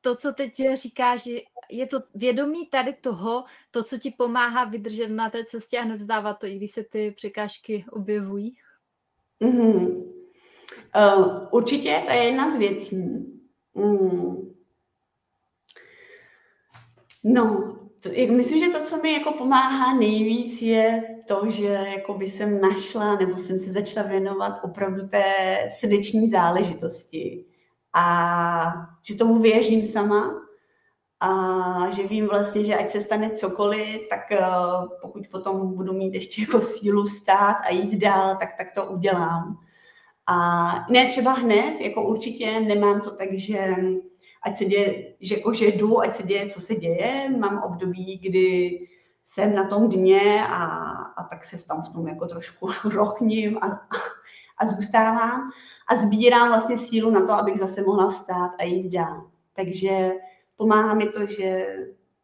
[0.00, 1.30] to, co teď říká, že
[1.70, 6.38] je to vědomí tady toho, to, co ti pomáhá vydržet na té cestě a nevzdávat
[6.38, 8.56] to, i když se ty překážky objevují?
[9.40, 10.04] Mm-hmm.
[10.96, 12.96] Uh, určitě to je jedna z věcí.
[13.74, 14.54] Mm.
[17.24, 22.28] No, to, myslím, že to, co mi jako pomáhá nejvíc, je to, že jako by
[22.28, 25.24] jsem našla nebo jsem se začala věnovat opravdu té
[25.78, 27.44] srdeční záležitosti.
[27.92, 30.47] A že tomu věřím sama
[31.20, 36.14] a že vím vlastně, že ať se stane cokoliv, tak uh, pokud potom budu mít
[36.14, 39.58] ještě jako sílu vstát a jít dál, tak, tak to udělám.
[40.26, 43.76] A ne třeba hned, jako určitě nemám to tak, že
[44.42, 47.30] ať se děje, že, jako, že jdu, ať se děje, co se děje.
[47.38, 48.78] Mám období, kdy
[49.24, 53.58] jsem na tom dně a, a tak se v tam v tom jako trošku rochním
[53.58, 53.96] a, a,
[54.58, 55.50] a zůstávám
[55.88, 59.26] a sbírám vlastně sílu na to, abych zase mohla vstát a jít dál.
[59.52, 60.10] Takže
[60.58, 61.66] pomáhá mi to, že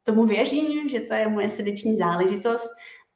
[0.04, 2.68] tomu věřím, že to je moje srdeční záležitost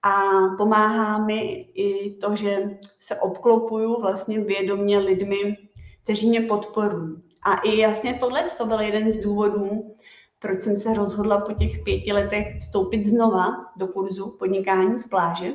[0.03, 0.21] a
[0.57, 5.57] pomáhá mi i to, že se obklopuju vlastně vědomě lidmi,
[6.05, 7.17] kteří mě podporují.
[7.43, 9.95] A i jasně tohle to byl jeden z důvodů,
[10.39, 15.53] proč jsem se rozhodla po těch pěti letech vstoupit znova do kurzu podnikání z pláže.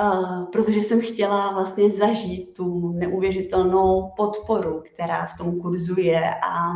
[0.00, 6.30] Uh, protože jsem chtěla vlastně zažít tu neuvěřitelnou podporu, která v tom kurzu je.
[6.34, 6.72] A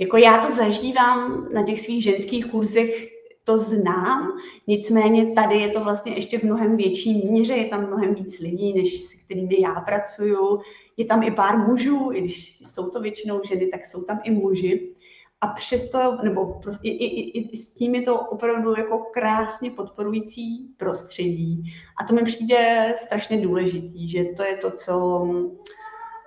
[0.00, 3.08] jako já to zažívám na těch svých ženských kurzech,
[3.44, 4.32] to znám,
[4.66, 8.74] nicméně tady je to vlastně ještě v mnohem větší míře, je tam mnohem víc lidí,
[8.74, 10.60] než s kterými já pracuju,
[10.96, 14.30] je tam i pár mužů, i když jsou to většinou ženy, tak jsou tam i
[14.30, 14.94] muži.
[15.40, 20.74] A přesto, nebo prostě, i, i, i s tím je to opravdu jako krásně podporující
[20.76, 21.62] prostředí.
[22.00, 25.26] A to mi přijde strašně důležitý, že to je to, co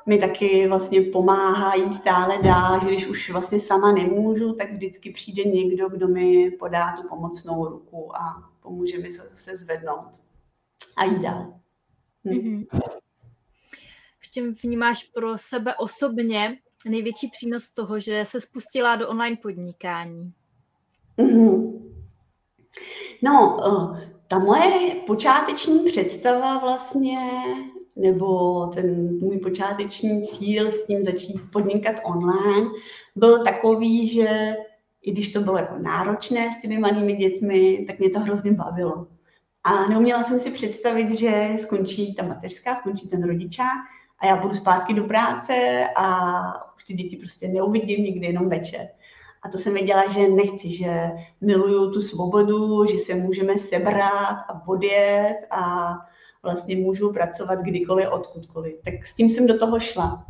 [0.06, 5.12] mi taky vlastně pomáhá jít stále dál, že když už vlastně sama nemůžu, tak vždycky
[5.12, 10.20] přijde někdo, kdo mi podá tu pomocnou ruku a pomůže mi se zase zvednout
[10.96, 11.54] a jít dál.
[12.26, 12.30] Hm.
[12.30, 12.94] Mm-hmm
[14.34, 20.34] čem vnímáš pro sebe osobně největší přínos toho, že se spustila do online podnikání?
[21.18, 21.80] Mm-hmm.
[23.22, 27.18] No, eh, ta moje počáteční představa vlastně,
[27.96, 32.70] nebo ten můj počáteční cíl s tím začít podnikat online,
[33.16, 34.56] byl takový, že
[35.02, 39.08] i když to bylo jako náročné s těmi malými dětmi, tak mě to hrozně bavilo.
[39.64, 43.78] A neuměla jsem si představit, že skončí ta mateřská, skončí ten rodičák
[44.20, 46.40] a já budu zpátky do práce a
[46.76, 48.88] už ty děti prostě neuvidím nikdy jenom večer.
[49.44, 54.68] A to jsem věděla, že nechci, že miluju tu svobodu, že se můžeme sebrat a
[54.68, 55.94] odjet a
[56.44, 58.76] vlastně můžu pracovat kdykoliv, odkudkoliv.
[58.86, 60.26] Tak s tím jsem do toho šla.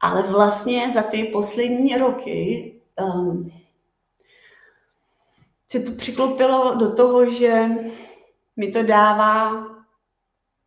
[0.00, 3.52] Ale vlastně za ty poslední roky um,
[5.68, 7.68] se to přiklopilo do toho, že
[8.56, 9.66] mi to dává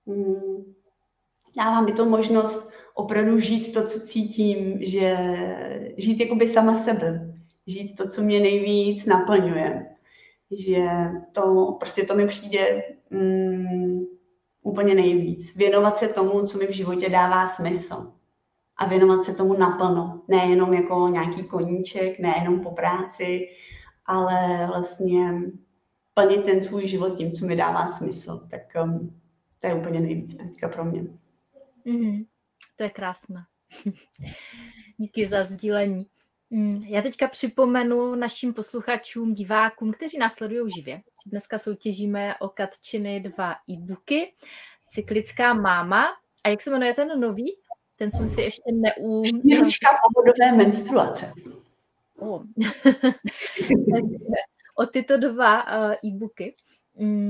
[0.05, 0.75] um,
[1.57, 5.17] dává mi to možnost opravdu žít to, co cítím, že
[5.97, 7.33] žít jakoby sama sebe.
[7.67, 9.95] žít to, co mě nejvíc naplňuje.
[10.51, 10.87] Že
[11.31, 14.05] to, prostě to mi přijde mm,
[14.61, 15.55] úplně nejvíc.
[15.55, 18.13] Věnovat se tomu, co mi v životě dává smysl.
[18.77, 20.23] A věnovat se tomu naplno.
[20.27, 23.47] Nejenom jako nějaký koníček, nejenom po práci,
[24.05, 25.41] ale vlastně
[26.13, 28.47] plnit ten svůj život tím, co mi dává smysl.
[28.51, 29.21] Tak um,
[29.59, 30.37] to je úplně nejvíc
[30.73, 31.01] pro mě.
[31.85, 32.23] Mm,
[32.75, 33.45] to je krásné.
[34.97, 36.05] Díky za sdílení.
[36.53, 41.01] Mm, já teďka připomenu našim posluchačům, divákům, kteří následují živě.
[41.25, 44.33] Dneska soutěžíme o Katčiny dva e-booky.
[44.89, 46.05] Cyklická máma.
[46.43, 47.57] A jak se jmenuje ten nový?
[47.95, 49.21] Ten jsem si ještě neu...
[49.21, 51.33] Příručka pohodové menstruace.
[52.19, 52.39] O.
[54.75, 56.55] o tyto dva uh, e-booky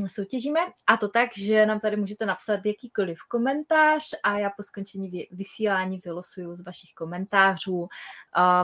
[0.07, 5.27] soutěžíme a to tak, že nám tady můžete napsat jakýkoliv komentář a já po skončení
[5.31, 7.87] vysílání vylosuju z vašich komentářů.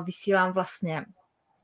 [0.05, 1.05] Vysílám vlastně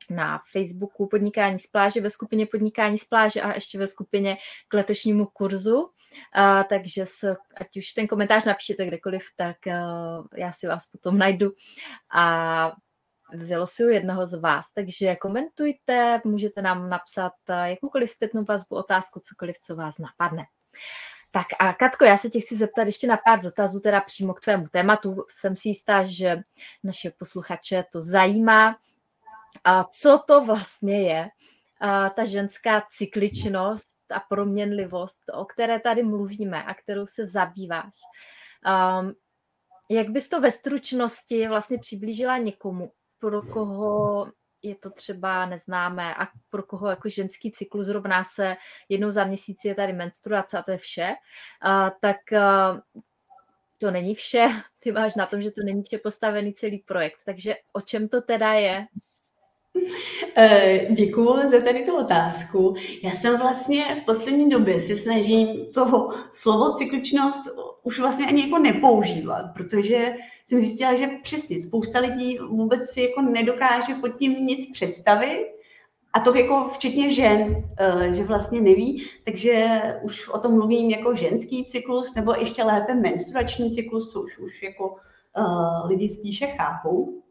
[0.10, 4.74] na Facebooku Podnikání z pláže, ve skupině Podnikání z pláže a ještě ve skupině k
[4.74, 5.78] letošnímu kurzu.
[5.78, 5.90] Uh,
[6.70, 11.52] takže s, ať už ten komentář napíšete kdekoliv, tak uh, já si vás potom najdu
[12.14, 12.72] a
[13.34, 14.74] vylosuju jednoho z vás.
[14.74, 20.44] Takže komentujte, můžete nám napsat eh, jakoukoliv zpětnou vazbu, otázku, cokoliv, co vás napadne.
[21.32, 24.42] Tak a Katko, já se tě chci zeptat ještě na pár dotazů, teda přímo k
[24.42, 25.26] tvému tématu.
[25.30, 26.44] Jsem si jistá, že
[26.84, 28.78] naše posluchače to zajímá.
[29.64, 31.30] A co to vlastně je
[31.82, 37.94] a ta ženská cykličnost a proměnlivost, o které tady mluvíme a kterou se zabýváš?
[39.02, 39.14] Um,
[39.90, 42.92] jak bys to ve stručnosti vlastně přiblížila někomu,
[43.26, 48.56] pro koho je to třeba neznámé a pro koho jako ženský cyklus rovná se
[48.90, 51.16] jednou za měsíc je tady menstruace a to je vše,
[51.62, 52.82] a, tak a,
[53.78, 54.48] to není vše.
[54.80, 57.20] Ty máš na tom, že to není vše postavený celý projekt.
[57.26, 58.86] Takže o čem to teda je?
[60.38, 62.76] Eh, Děkuji za tady tu otázku.
[63.04, 67.50] Já jsem vlastně v poslední době se snažím toho slovo cykličnost
[67.84, 70.16] už vlastně ani jako nepoužívat, protože
[70.48, 75.56] jsem zjistila, že přesně spousta lidí vůbec si jako nedokáže pod tím nic představit,
[76.16, 81.16] a to jako včetně žen, eh, že vlastně neví, takže už o tom mluvím jako
[81.16, 84.96] ženský cyklus, nebo ještě lépe menstruační cyklus, co už, už jako
[85.38, 87.22] uh, lidi spíše chápou.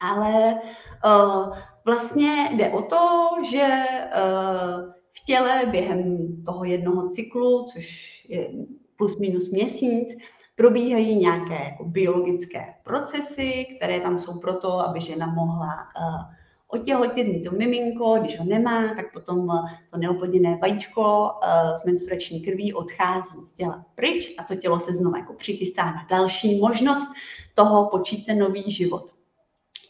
[0.00, 0.60] Ale
[1.06, 1.56] uh,
[1.88, 7.86] vlastně jde o to, že uh, v těle během toho jednoho cyklu, což
[8.28, 8.50] je
[8.96, 10.08] plus minus měsíc,
[10.54, 16.20] probíhají nějaké jako biologické procesy, které tam jsou proto, aby žena mohla uh,
[16.68, 19.48] otěhotnět, mít to miminko, když ho nemá, tak potom
[19.90, 24.94] to neoplněné vajíčko uh, s menstruační krví odchází z těla pryč a to tělo se
[24.94, 27.08] znovu jako přichystá na další možnost
[27.54, 29.10] toho počít ten nový život.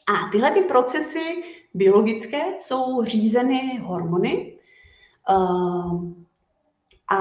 [0.09, 1.43] A tyhle ty procesy
[1.75, 4.59] biologické jsou řízeny hormony
[5.31, 6.13] uh,
[7.11, 7.19] a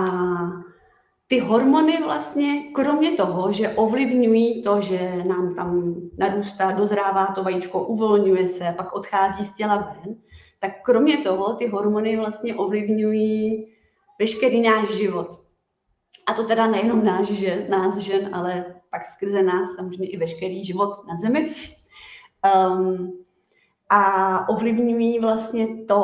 [1.27, 7.83] ty hormony vlastně, kromě toho, že ovlivňují to, že nám tam narůstá, dozrává to vajíčko,
[7.83, 10.15] uvolňuje se, pak odchází z těla ven,
[10.59, 13.67] tak kromě toho ty hormony vlastně ovlivňují
[14.19, 15.41] veškerý náš život.
[16.25, 20.65] A to teda nejenom náš, že, nás žen, ale pak skrze nás samozřejmě i veškerý
[20.65, 21.55] život na Zemi.
[22.45, 23.13] Um,
[23.89, 26.03] a ovlivňují vlastně to,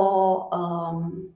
[0.53, 1.33] um,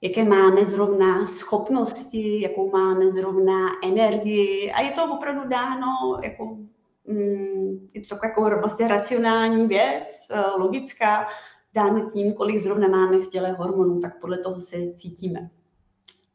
[0.00, 5.86] jaké máme zrovna schopnosti, jakou máme zrovna energii a je to opravdu dáno
[6.22, 6.58] jako,
[7.06, 11.26] mm, je to jako vlastně racionální věc, eh, logická,
[11.74, 15.50] dáno tím, kolik zrovna máme v těle hormonů, tak podle toho se cítíme.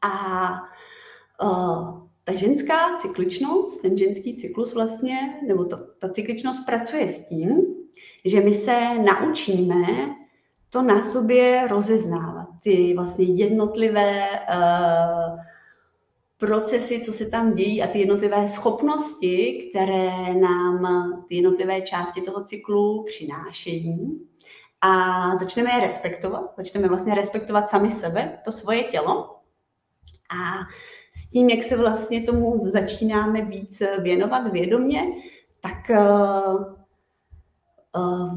[0.02, 0.50] A
[1.42, 7.81] uh, ta ženská cykličnost, ten ženský cyklus vlastně, nebo to, ta cykličnost pracuje s tím,
[8.24, 10.14] že my se naučíme
[10.70, 15.38] to na sobě rozeznávat, ty vlastně jednotlivé uh,
[16.38, 22.44] procesy, co se tam dějí a ty jednotlivé schopnosti, které nám ty jednotlivé části toho
[22.44, 24.20] cyklu přinášejí.
[24.80, 29.36] A začneme je respektovat, začneme vlastně respektovat sami sebe, to svoje tělo.
[30.30, 30.66] A
[31.14, 35.02] s tím, jak se vlastně tomu začínáme víc věnovat vědomě,
[35.60, 36.81] tak Eh,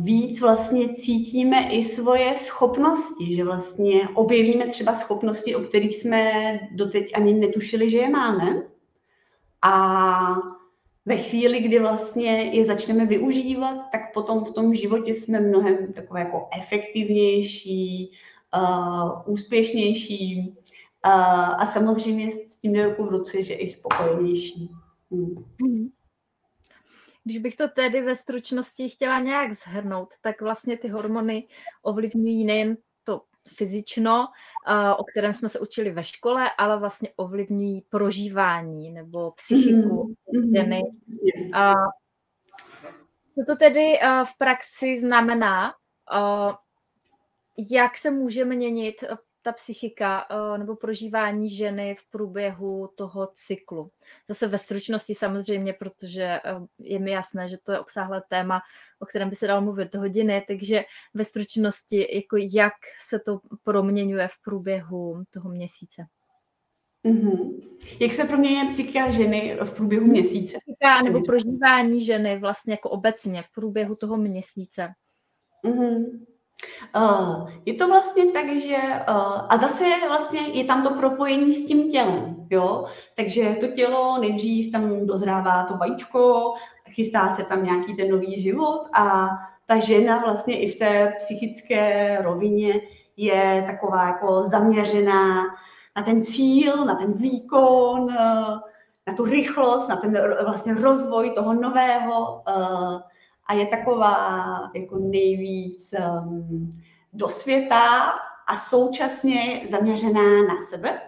[0.02, 6.32] víc vlastně cítíme i svoje schopnosti, že vlastně objevíme třeba schopnosti, o kterých jsme
[6.72, 8.64] doteď ani netušili, že je máme.
[9.62, 10.36] A
[11.06, 16.20] ve chvíli, kdy vlastně je začneme využívat, tak potom v tom životě jsme mnohem takové
[16.20, 18.12] jako efektivnější,
[18.58, 20.54] uh, úspěšnější
[21.06, 21.12] uh,
[21.62, 24.72] a samozřejmě s tím jde ruku v ruce, že i spokojenější.
[25.12, 25.90] Hmm.
[27.28, 31.48] Když bych to tedy ve stručnosti chtěla nějak zhrnout, tak vlastně ty hormony
[31.82, 34.28] ovlivňují nejen to fyzično,
[34.98, 40.56] o kterém jsme se učili ve škole, ale vlastně ovlivňují prožívání nebo psychiku mm-hmm.
[40.56, 40.82] ženy.
[43.36, 45.74] Co to tedy v praxi znamená?
[47.72, 49.04] Jak se může měnit
[49.46, 53.92] ta psychika uh, nebo prožívání ženy v průběhu toho cyklu.
[54.28, 58.62] Zase ve stručnosti samozřejmě, protože uh, je mi jasné, že to je obsáhlé téma,
[59.00, 60.84] o kterém by se dalo mluvit hodiny, takže
[61.14, 62.74] ve stručnosti, jako jak
[63.08, 66.06] se to proměňuje v průběhu toho měsíce.
[67.06, 67.62] Mm-hmm.
[68.00, 70.58] Jak se proměňuje psychika ženy v průběhu měsíce?
[70.58, 74.94] Psychika nebo prožívání ženy vlastně jako obecně v průběhu toho měsíce.
[75.66, 76.26] Mm-hmm.
[76.96, 81.66] Uh, je to vlastně tak, že uh, a zase vlastně je tam to propojení s
[81.66, 82.86] tím tělem, jo,
[83.16, 86.54] takže to tělo nejdřív tam dozrává to vajíčko,
[86.90, 89.30] chystá se tam nějaký ten nový život a
[89.66, 92.82] ta žena vlastně i v té psychické rovině
[93.18, 95.44] je taková jako zaměřená
[95.96, 98.14] na ten cíl, na ten výkon,
[99.08, 102.44] na tu rychlost, na ten vlastně rozvoj toho nového
[103.46, 106.70] a je taková jako nejvíc um,
[107.14, 108.12] do světa
[108.48, 111.02] a současně zaměřená na sebe.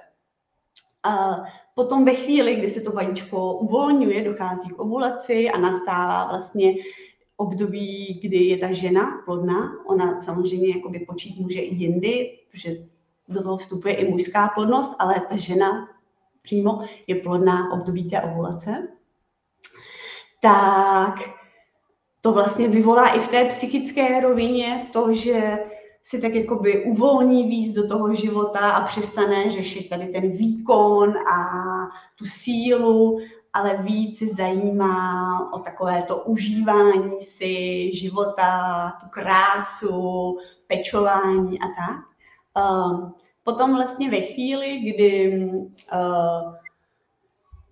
[1.04, 1.44] A
[1.76, 6.74] potom ve chvíli, kdy se to vajíčko uvolňuje, dochází k ovulaci a nastává vlastně
[7.38, 9.86] období, kdy je ta žena plodná.
[9.86, 12.76] Ona samozřejmě jakoby počít může i jindy, protože
[13.28, 15.90] do toho vstupuje i mužská plodnost, ale ta žena
[16.42, 18.88] přímo je plodná období té ovulace.
[20.42, 21.37] Tak
[22.22, 25.60] to vlastně vyvolá i v té psychické rovině to, že
[26.04, 31.38] si tak jakoby uvolní víc do toho života a přestane řešit tady ten výkon a
[32.16, 33.20] tu sílu,
[33.54, 40.38] ale víc zajímá o takové to užívání si života, tu krásu,
[40.68, 41.98] pečování a tak.
[42.58, 43.14] Ehm,
[43.44, 45.42] potom vlastně ve chvíli, kdy
[45.92, 46.56] ehm,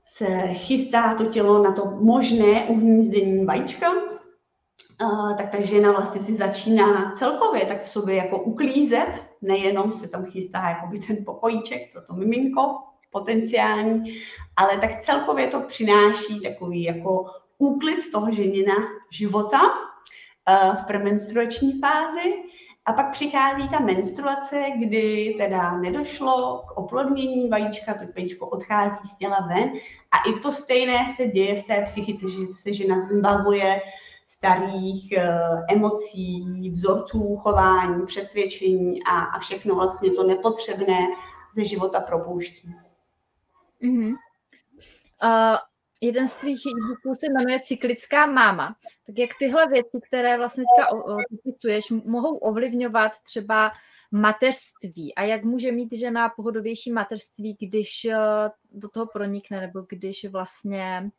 [0.05, 3.91] se chystá to tělo na to možné uhnízdění vajíčka,
[5.37, 10.25] tak ta žena vlastně si začíná celkově tak v sobě jako uklízet, nejenom se tam
[10.25, 12.75] chystá jakoby ten pokojíček pro to miminko
[13.11, 14.21] potenciální,
[14.57, 17.25] ale tak celkově to přináší takový jako
[17.57, 18.73] úklid toho ženina
[19.11, 19.59] života
[20.79, 22.33] v premenstruační fázi.
[22.87, 29.15] A pak přichází ta menstruace, kdy teda nedošlo k oplodnění vajíčka, to vajíčko odchází z
[29.15, 29.71] těla ven.
[30.11, 33.81] A i to stejné se děje v té psychice, že se žena zbavuje
[34.25, 40.99] starých uh, emocí, vzorců chování, přesvědčení a, a všechno vlastně to nepotřebné
[41.55, 42.75] ze života propouští.
[43.83, 44.13] Mm-hmm.
[45.23, 45.57] Uh,
[46.01, 46.61] jeden z tvých
[47.11, 48.75] e se jmenuje Cyklická máma.
[49.07, 50.95] Tak jak tyhle věci, které vlastně teďka
[51.43, 53.71] popisuješ, mohou ovlivňovat třeba
[54.11, 58.49] mateřství a jak může mít žena pohodovější mateřství, když uh,
[58.81, 61.11] do toho pronikne nebo když vlastně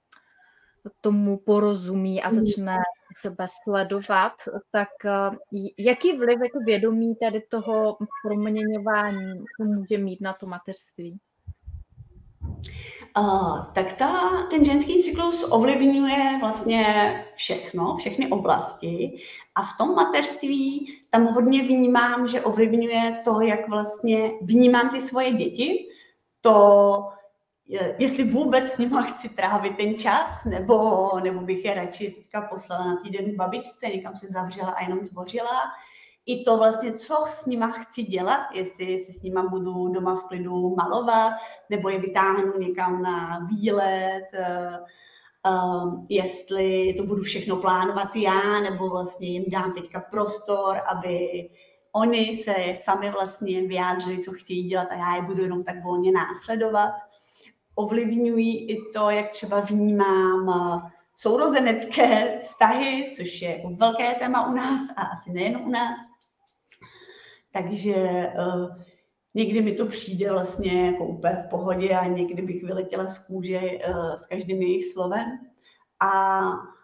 [1.01, 2.41] tomu porozumí a mhm.
[2.41, 2.77] začne
[3.17, 4.33] sebe sledovat,
[4.71, 5.37] tak eh,
[5.79, 11.19] jaký vliv jako vědomí tady toho proměňování to může mít na to mateřství?
[13.19, 16.85] Uh, tak ta, ten ženský cyklus ovlivňuje vlastně
[17.35, 19.19] všechno, všechny oblasti
[19.55, 25.33] a v tom mateřství tam hodně vnímám, že ovlivňuje to, jak vlastně vnímám ty svoje
[25.33, 25.89] děti,
[26.41, 27.09] to,
[27.99, 32.87] jestli vůbec s nima chci trávit ten čas, nebo, nebo bych je radši teďka poslala
[32.87, 35.63] na týden k babičce, někam se zavřela a jenom tvořila.
[36.27, 40.25] I to vlastně, co s nima chci dělat, jestli si s nima budu doma v
[40.29, 41.33] klidu malovat,
[41.71, 44.27] nebo je vytáhnu někam na výlet,
[45.47, 51.49] um, jestli to budu všechno plánovat já, nebo vlastně jim dám teďka prostor, aby
[51.93, 56.13] oni se sami vlastně vyjádřili, co chtějí dělat a já je budu jenom tak volně
[56.13, 56.93] následovat
[57.77, 64.81] ovlivňují i to, jak třeba vnímám eh, sourozenecké vztahy, což je velké téma u nás
[64.97, 65.99] a asi nejen u nás.
[67.53, 67.95] Takže
[68.39, 68.77] uh,
[69.35, 73.61] někdy mi to přijde vlastně jako úplně v pohodě a někdy bych vyletěla z kůže
[73.61, 75.39] uh, s každým jejich slovem.
[76.01, 76.41] A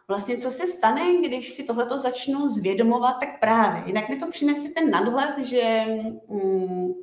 [0.08, 3.82] vlastně co se stane, když si tohleto začnu zvědomovat, tak právě.
[3.86, 5.84] Jinak mi to přinese ten nadhled, že
[6.26, 6.94] um,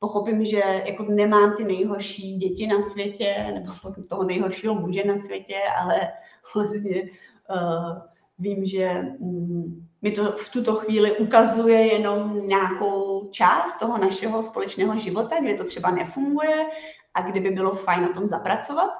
[0.00, 3.72] pochopím, že jako nemám ty nejhorší děti na světě, nebo
[4.08, 6.00] toho nejhoršího muže na světě, ale
[6.54, 7.02] vlastně
[7.50, 7.98] uh,
[8.38, 14.98] vím, že um, mi to v tuto chvíli ukazuje jenom nějakou část toho našeho společného
[14.98, 16.66] života, kde to třeba nefunguje
[17.14, 18.90] a kde by bylo fajn na tom zapracovat.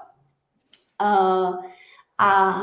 [1.03, 1.57] Uh,
[2.18, 2.61] a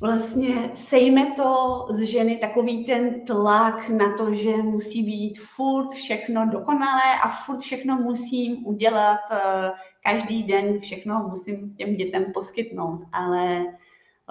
[0.00, 6.46] vlastně sejme to z ženy takový ten tlak na to, že musí být furt všechno
[6.46, 9.70] dokonalé a furt všechno musím udělat eh,
[10.04, 13.64] každý den, všechno musím těm dětem poskytnout, ale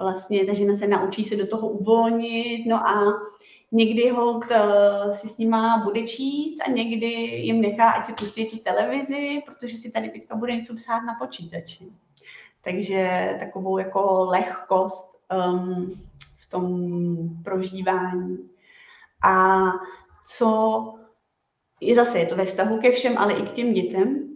[0.00, 3.12] vlastně ta žena se naučí se do toho uvolnit, no a
[3.72, 8.46] někdy hold uh, si s nima bude číst a někdy jim nechá, ať si pustí
[8.46, 11.84] tu televizi, protože si tady teďka bude něco psát na počítači.
[12.64, 16.00] Takže takovou jako lehkost um,
[16.40, 16.88] v tom
[17.44, 18.38] prožívání.
[19.24, 19.64] A
[20.26, 20.82] co
[21.80, 24.30] je zase, je to ve vztahu ke všem, ale i k těm dětem,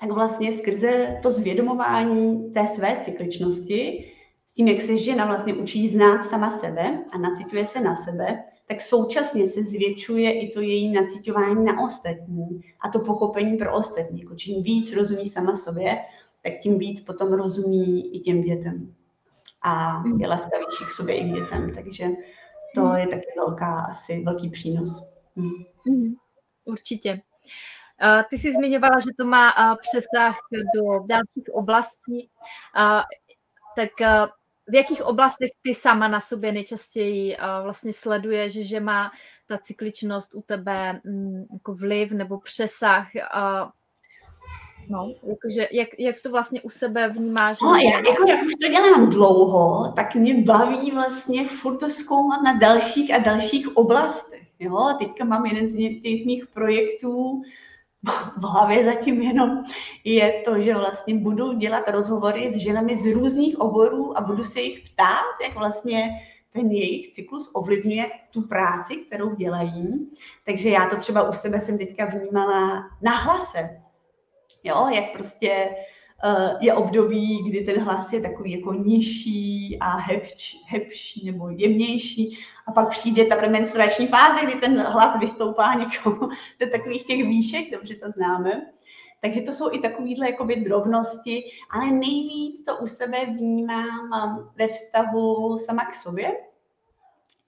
[0.00, 4.12] tak vlastně skrze to zvědomování té své cykličnosti,
[4.46, 8.44] s tím, jak se žena vlastně učí znát sama sebe a naciťuje se na sebe,
[8.66, 14.20] tak současně se zvětšuje i to její naciťování na ostatní a to pochopení pro ostatní.
[14.20, 15.98] Jako čím víc rozumí sama sobě,
[16.42, 18.94] tak tím víc potom rozumí i těm dětem.
[19.62, 20.30] A je mm.
[20.30, 22.06] laskavější k sobě i k dětem, takže
[22.74, 22.96] to mm.
[22.96, 25.06] je taky velká, asi velký přínos.
[25.36, 26.14] Hmm.
[26.64, 27.20] Určitě.
[28.30, 30.36] Ty jsi zmiňovala, že to má přesah
[30.74, 32.30] do dalších oblastí.
[33.76, 33.90] Tak
[34.68, 39.10] v jakých oblastech ty sama na sobě nejčastěji vlastně sleduješ, že má
[39.46, 43.08] ta cykličnost u tebe mm, jako vliv nebo přesah
[44.88, 47.60] No, jakože, jak, jak to vlastně u sebe vnímáš?
[47.60, 52.42] No, já, jako, jak už to dělám dlouho, tak mě baví vlastně furt to zkoumat
[52.42, 54.42] na dalších a dalších oblastech.
[54.58, 54.94] Jo?
[54.98, 57.42] Teďka mám jeden z těch mých projektů,
[58.36, 59.64] v hlavě zatím jenom
[60.04, 64.60] je to, že vlastně budu dělat rozhovory s ženami z různých oborů a budu se
[64.60, 66.10] jich ptát, jak vlastně
[66.52, 70.10] ten jejich cyklus ovlivňuje tu práci, kterou dělají.
[70.46, 73.80] Takže já to třeba u sebe jsem teďka vnímala na hlase.
[74.64, 75.70] Jo, jak prostě
[76.24, 79.96] uh, je období, kdy ten hlas je takový jako nižší a
[80.66, 86.28] hebší nebo jemnější a pak přijde ta premenstruační fáze, kdy ten hlas vystoupá někomu
[86.60, 88.66] do takových těch výšek, dobře to známe.
[89.20, 94.68] Takže to jsou i takovéhle jakoby drobnosti, ale nejvíc to u sebe vnímám um, ve
[94.68, 96.36] vztahu sama k sobě,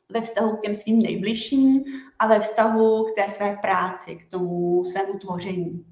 [0.08, 1.84] ve vztahu k těm svým nejbližším
[2.18, 5.84] a ve vztahu k té své práci, k tomu svému tvoření,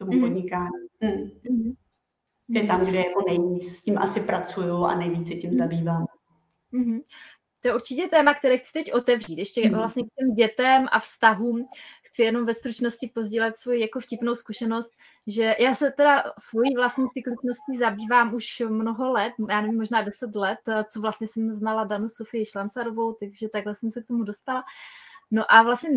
[0.00, 0.20] tomu mm.
[0.20, 0.86] podnikání.
[1.00, 1.56] Mm.
[1.56, 1.72] Mm.
[2.48, 6.06] Je tam, kde jako nejvíc s tím asi pracuju a nejvíc se tím zabývám.
[6.72, 7.00] Mm-hmm.
[7.60, 9.38] To je určitě téma, které chci teď otevřít.
[9.38, 9.74] Ještě mm.
[9.74, 11.66] vlastně k těm dětem a vztahům
[12.02, 14.92] chci jenom ve stručnosti pozdílet svoji jako vtipnou zkušenost,
[15.26, 20.34] že já se teda svojí vlastní cykličností zabývám už mnoho let, já nevím, možná deset
[20.36, 24.62] let, co vlastně jsem znala Danu Sofii Šlancarovou, takže takhle jsem se k tomu dostala.
[25.30, 25.90] No a vlastně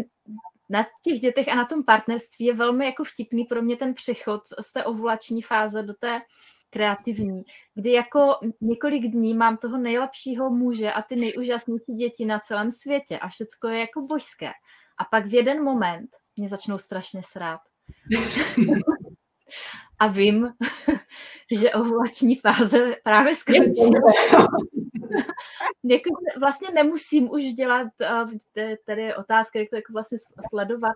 [0.69, 4.41] na těch dětech a na tom partnerství je velmi jako vtipný pro mě ten přechod
[4.61, 6.21] z té ovulační fáze do té
[6.69, 7.43] kreativní,
[7.75, 13.19] kdy jako několik dní mám toho nejlepšího muže a ty nejúžasnější děti na celém světě
[13.19, 14.51] a všecko je jako božské.
[14.97, 17.59] A pak v jeden moment mě začnou strašně srát.
[19.99, 20.49] a vím,
[21.59, 23.99] že ovulační fáze právě skončila.
[25.83, 26.09] jako,
[26.39, 27.87] vlastně nemusím už dělat,
[28.85, 30.17] tady je otázka, jak to jako vlastně
[30.49, 30.95] sledovat,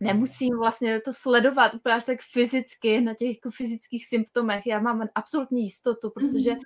[0.00, 4.66] nemusím vlastně to sledovat úplně až tak fyzicky na těch jako fyzických symptomech.
[4.66, 6.60] Já mám absolutní jistotu, protože mhm.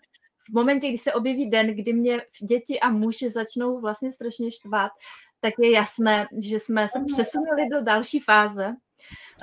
[0.51, 4.93] v momentě, kdy se objeví den, kdy mě děti a muž začnou vlastně strašně štvát,
[5.41, 8.77] tak je jasné, že jsme se přesunuli do další fáze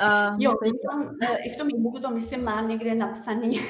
[0.02, 3.62] Uh, jo, i v, tom, eh, i v tom e-booku to myslím mám někde napsaný,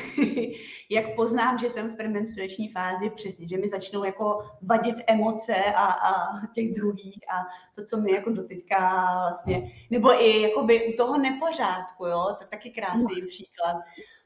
[0.89, 5.86] jak poznám, že jsem v premenstruační fázi, přesně, že mi začnou jako vadit emoce a,
[5.86, 6.12] a
[6.56, 7.41] těch druhých a
[7.76, 8.80] to, co mi jako doteďka
[9.30, 13.28] vlastně, nebo i jakoby u toho nepořádku, jo, to je taky krásný no.
[13.28, 13.76] příklad.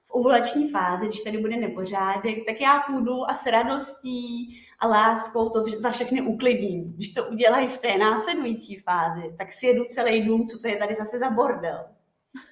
[0.03, 5.49] V ovulační fázi, když tady bude nepořádek, tak já půjdu a s radostí a láskou
[5.49, 6.93] to za všechny uklidím.
[6.93, 10.77] Když to udělají v té následující fázi, tak si jedu celý dům, co to je
[10.77, 11.85] tady zase za bordel.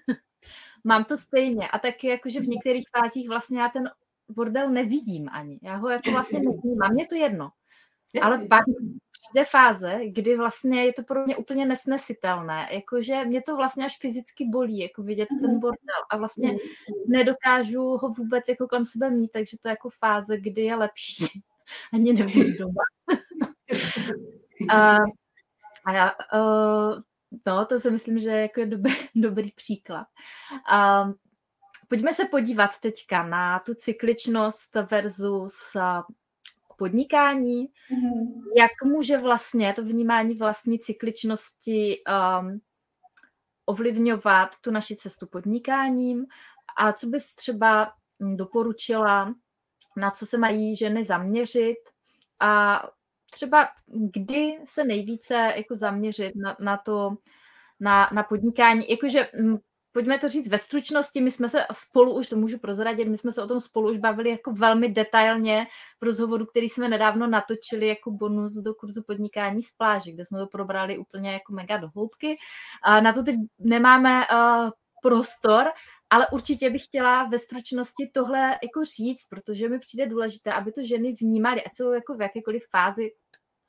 [0.83, 3.89] Mám to stejně a taky jakože v některých fázích vlastně já ten
[4.29, 5.59] bordel nevidím ani.
[5.63, 7.49] Já ho jako vlastně nevnímám, mě to jedno.
[8.21, 8.63] Ale pak
[9.11, 13.97] přijde fáze, kdy vlastně je to pro mě úplně nesnesitelné, jakože mě to vlastně až
[13.99, 15.59] fyzicky bolí, jako vidět ten mhm.
[15.59, 16.59] bordel a vlastně mhm.
[17.07, 21.43] nedokážu ho vůbec jako kolem sebe mít, takže to je jako fáze, kdy je lepší
[21.93, 22.83] ani nevím doma.
[24.69, 24.97] a,
[25.85, 27.01] a já, uh,
[27.45, 30.07] no, to si myslím, že jako je dobrý, dobrý příklad.
[30.69, 31.05] A,
[31.87, 35.55] pojďme se podívat teďka na tu cykličnost versus
[36.77, 37.67] podnikání.
[37.67, 38.43] Mm-hmm.
[38.57, 41.97] Jak může vlastně to vnímání vlastní cykličnosti
[42.39, 42.61] um,
[43.65, 46.25] ovlivňovat tu naši cestu podnikáním
[46.77, 47.91] a co bys třeba
[48.37, 49.35] doporučila
[49.95, 51.77] na co se mají ženy zaměřit
[52.39, 52.83] a
[53.31, 57.15] třeba kdy se nejvíce jako zaměřit na, na to,
[57.79, 58.89] na, na podnikání.
[58.89, 59.57] Jakože mm,
[59.91, 63.31] pojďme to říct ve stručnosti, my jsme se spolu už, to můžu prozradit, my jsme
[63.31, 65.67] se o tom spolu už bavili jako velmi detailně
[66.01, 70.39] v rozhovoru, který jsme nedávno natočili jako bonus do kurzu podnikání z pláže, kde jsme
[70.39, 72.37] to probrali úplně jako mega do hloubky.
[73.01, 74.69] Na to teď nemáme uh,
[75.01, 75.65] prostor,
[76.09, 80.83] ale určitě bych chtěla ve stručnosti tohle jako říct, protože mi přijde důležité, aby to
[80.83, 83.11] ženy vnímaly, ať jsou jako v jakékoliv fázi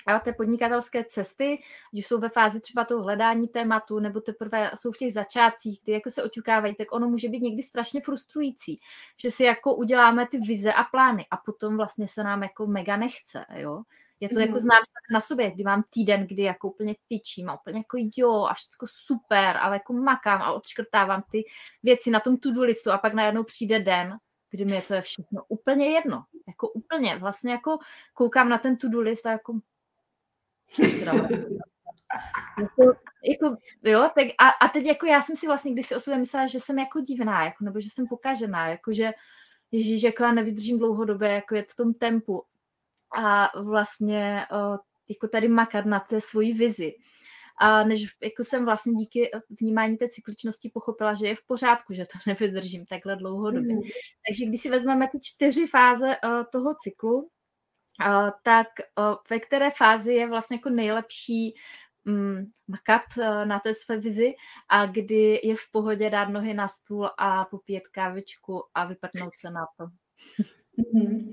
[0.06, 1.58] a té podnikatelské cesty,
[1.92, 5.92] když jsou ve fázi třeba toho hledání tématu, nebo teprve jsou v těch začátcích, kdy
[5.92, 8.80] jako se oťukávají, tak ono může být někdy strašně frustrující,
[9.20, 12.96] že si jako uděláme ty vize a plány a potom vlastně se nám jako mega
[12.96, 13.82] nechce, jo.
[14.20, 14.40] Je to mm.
[14.40, 14.60] jako mhm.
[14.60, 18.54] znám na sobě, kdy mám týden, kdy jako úplně tyčím a úplně jako jo a
[18.54, 21.44] všechno super, ale jako makám a odškrtávám ty
[21.82, 24.16] věci na tom to-do listu a pak najednou přijde den,
[24.50, 26.24] kdy mi je to všechno úplně jedno.
[26.48, 27.78] Jako úplně, vlastně jako
[28.14, 29.60] koukám na ten to-do list a jako
[32.60, 36.00] jako, jako, jo, tak a, a, teď jako já jsem si vlastně když si o
[36.00, 39.12] sobě myslela, že jsem jako divná, jako, nebo že jsem pokažená, jako že
[39.72, 42.44] Ježíš, jako já nevydržím dlouhodobě, jako je v tom tempu
[43.16, 44.46] a vlastně
[45.08, 46.94] jako tady makat na té svoji vizi.
[47.58, 52.06] A než jako jsem vlastně díky vnímání té cykličnosti pochopila, že je v pořádku, že
[52.06, 53.74] to nevydržím takhle dlouhodobě.
[53.74, 53.80] Mm.
[54.28, 58.66] Takže když si vezmeme ty čtyři fáze uh, toho cyklu, uh, tak
[58.98, 61.54] uh, ve které fázi je vlastně jako nejlepší
[62.06, 64.34] um, makat uh, na té své vizi
[64.68, 69.50] a kdy je v pohodě dát nohy na stůl a popít kávičku a vypadnout se
[69.50, 69.86] na to.
[70.78, 71.32] Mm-hmm.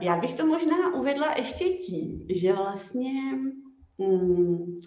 [0.00, 3.12] Já bych to možná uvedla ještě tím, že vlastně
[3.96, 4.80] um,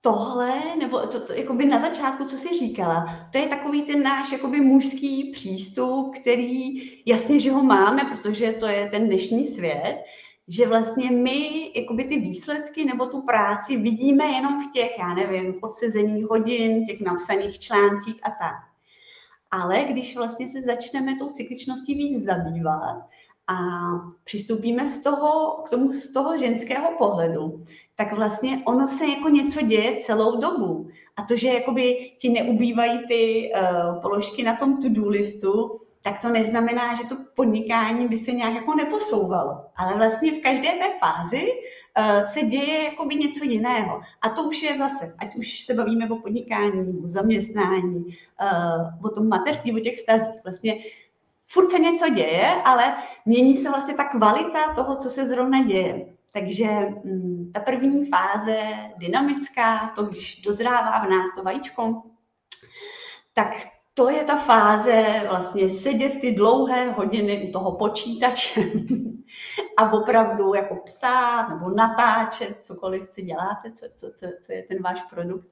[0.00, 4.32] tohle, nebo to, to, jakoby na začátku, co jsi říkala, to je takový ten náš
[4.32, 10.04] jakoby mužský přístup, který jasně, že ho máme, protože to je ten dnešní svět,
[10.48, 15.58] že vlastně my jakoby ty výsledky nebo tu práci vidíme jenom v těch, já nevím,
[15.62, 18.73] odsezených hodin, těch napsaných článcích a tak.
[19.62, 23.02] Ale když vlastně se začneme tou cykličností víc zabývat
[23.46, 23.56] a
[24.24, 27.64] přistoupíme z toho, k tomu z toho ženského pohledu,
[27.96, 30.88] tak vlastně ono se jako něco děje celou dobu.
[31.16, 36.28] A to, že jakoby ti neubývají ty uh, položky na tom to-do listu, tak to
[36.28, 39.64] neznamená, že to podnikání by se nějak jako neposouvalo.
[39.76, 41.52] Ale vlastně v každé té fázi
[41.98, 44.00] uh, se děje jakoby něco jiného.
[44.22, 49.08] A to už je zase, ať už se bavíme o podnikání, o zaměstnání, uh, o
[49.14, 50.78] tom mateřství, o těch stazích, vlastně
[51.46, 56.06] furt se něco děje, ale mění se vlastně ta kvalita toho, co se zrovna děje.
[56.32, 56.66] Takže
[57.04, 58.58] mm, ta první fáze,
[58.96, 62.02] dynamická, to, když dozrává v nás to vajíčko,
[63.34, 68.60] tak to je ta fáze vlastně sedět ty dlouhé hodiny u toho počítače
[69.76, 74.82] a opravdu jako psát nebo natáčet, cokoliv si děláte, co, co, co, co je ten
[74.82, 75.48] váš produkt.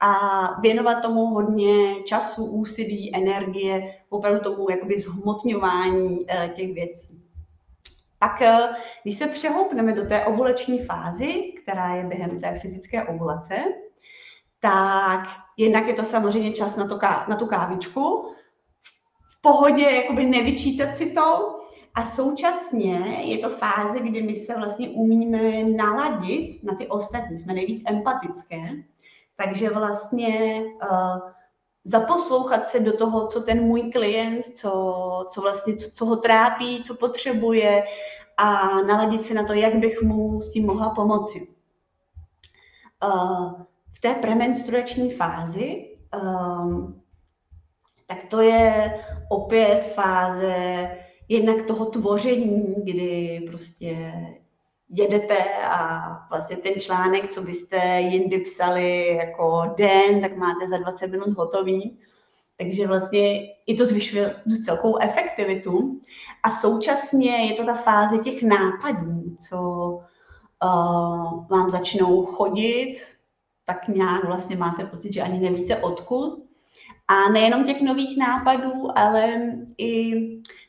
[0.00, 0.10] A
[0.60, 7.22] věnovat tomu hodně času, úsilí, energie, opravdu tomu jakoby zhmotňování eh, těch věcí.
[8.18, 8.68] Pak, eh,
[9.02, 13.54] když se přehoupneme do té ovuleční fázy, která je během té fyzické ovulace,
[14.60, 15.28] tak
[15.60, 16.98] jednak je to samozřejmě čas na, to,
[17.28, 18.34] na tu kávičku,
[19.38, 21.56] v pohodě jakoby nevyčítat si to.
[21.94, 27.54] A současně je to fáze, kdy my se vlastně umíme naladit na ty ostatní, jsme
[27.54, 28.62] nejvíc empatické,
[29.36, 31.18] takže vlastně uh,
[31.84, 36.84] zaposlouchat se do toho, co ten můj klient, co, co vlastně, co, co ho trápí,
[36.84, 37.84] co potřebuje
[38.36, 41.48] a naladit se na to, jak bych mu s tím mohla pomoci.
[43.04, 43.52] Uh,
[43.92, 45.88] v té premenstruační fázi,
[46.22, 47.02] um,
[48.06, 48.94] tak to je
[49.28, 50.88] opět fáze
[51.28, 54.12] jednak toho tvoření, kdy prostě
[54.90, 61.06] jedete a vlastně ten článek, co byste jindy psali jako den, tak máte za 20
[61.06, 61.98] minut hotový.
[62.56, 64.34] Takže vlastně i to zvyšuje
[64.64, 66.00] celkou efektivitu.
[66.42, 69.60] A současně je to ta fáze těch nápadů, co
[70.64, 72.94] uh, vám začnou chodit,
[73.72, 76.42] tak nějak vlastně máte pocit, že ani nevíte odkud.
[77.08, 79.42] A nejenom těch nových nápadů, ale
[79.78, 80.12] i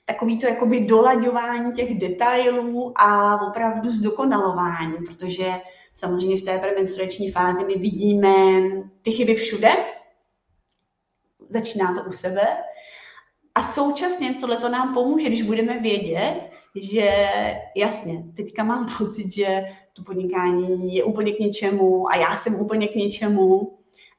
[0.05, 5.51] takový to jakoby dolaďování těch detailů a opravdu zdokonalování, protože
[5.95, 8.33] samozřejmě v té premenstruační fázi my vidíme
[9.01, 9.69] ty chyby všude,
[11.49, 12.47] začíná to u sebe
[13.55, 16.41] a současně tohle to nám pomůže, když budeme vědět,
[16.75, 17.11] že
[17.75, 19.63] jasně, teďka mám pocit, že
[19.93, 23.77] to podnikání je úplně k něčemu a já jsem úplně k něčemu,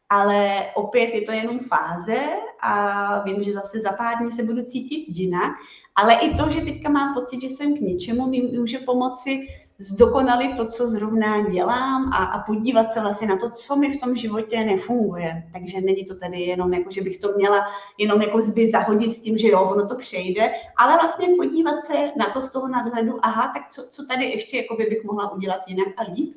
[0.08, 2.16] ale opět je to jenom fáze
[2.60, 5.52] a vím, že zase za pár dní se budu cítit jinak
[5.94, 9.48] ale i to, že teďka mám pocit, že jsem k něčemu, mi může pomoci
[9.78, 14.00] zdokonalit to, co zrovna dělám a, a podívat se vlastně na to, co mi v
[14.00, 15.48] tom životě nefunguje.
[15.52, 17.66] Takže není to tady jenom jako, že bych to měla
[17.98, 22.12] jenom jako zby zahodit s tím, že jo, ono to přejde, ale vlastně podívat se
[22.16, 25.32] na to z toho nadhledu, aha, tak co, co tady ještě jako by bych mohla
[25.32, 26.34] udělat jinak a líp.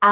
[0.00, 0.10] A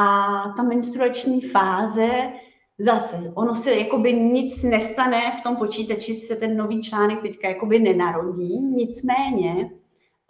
[0.56, 2.32] ta menstruační fáze,
[2.78, 7.78] zase, ono se jakoby nic nestane v tom počítači, se ten nový článek teďka jakoby
[7.78, 9.70] nenarodí, nicméně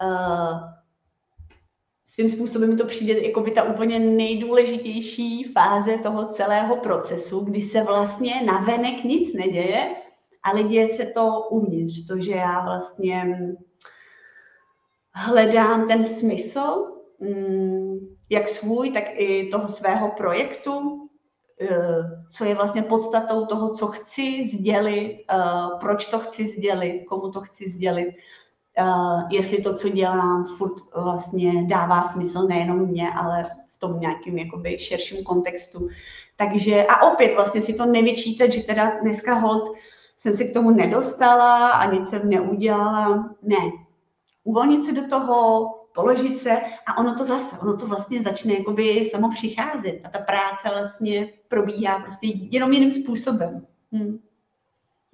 [0.02, 0.77] uh,
[2.08, 7.82] svým způsobem to přijde jako by ta úplně nejdůležitější fáze toho celého procesu, kdy se
[7.82, 9.96] vlastně na venek nic neděje,
[10.42, 13.38] ale děje se to uvnitř, to, že já vlastně
[15.12, 16.84] hledám ten smysl,
[17.20, 17.98] mm,
[18.30, 21.08] jak svůj, tak i toho svého projektu,
[21.60, 22.02] eh,
[22.32, 25.36] co je vlastně podstatou toho, co chci sdělit, eh,
[25.80, 28.14] proč to chci sdělit, komu to chci sdělit
[29.30, 34.78] jestli to, co dělám, furt vlastně dává smysl nejenom mě, ale v tom nějakým jakoby
[34.78, 35.88] širším kontextu.
[36.36, 39.76] Takže a opět vlastně si to nevyčítat, že teda dneska hold
[40.16, 43.30] jsem se k tomu nedostala a nic jsem neudělala.
[43.42, 43.72] Ne.
[44.44, 49.10] Uvolnit se do toho, položit se a ono to zase, ono to vlastně začne jakoby
[49.10, 53.66] samo přicházet a ta práce vlastně probíhá prostě jenom jiným způsobem.
[53.92, 54.18] Hmm.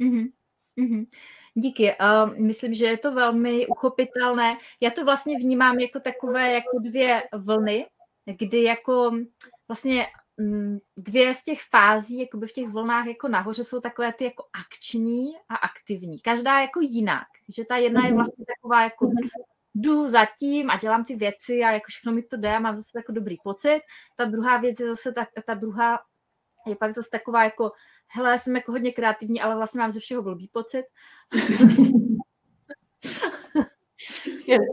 [0.01, 0.31] Mm-hmm.
[0.79, 1.07] Mm-hmm.
[1.55, 1.97] Díky.
[2.01, 4.59] Uh, myslím, že je to velmi uchopitelné.
[4.81, 7.87] Já to vlastně vnímám jako takové jako dvě vlny,
[8.39, 9.13] kdy jako
[9.69, 14.25] vlastně mm, dvě z těch fází jakoby v těch vlnách jako nahoře jsou takové ty
[14.25, 16.21] jako akční a aktivní.
[16.21, 17.27] Každá jako jinak.
[17.57, 18.17] Že ta jedna je mhm.
[18.17, 19.17] vlastně taková jako mhm.
[19.75, 22.99] jdu zatím a dělám ty věci a jako všechno mi to jde a mám zase
[22.99, 23.81] jako dobrý pocit.
[24.17, 25.99] Ta druhá věc je zase tak, ta druhá
[26.67, 27.73] je pak zase taková jako
[28.09, 30.85] hele, já jsem jako hodně kreativní, ale vlastně mám ze všeho blbý pocit.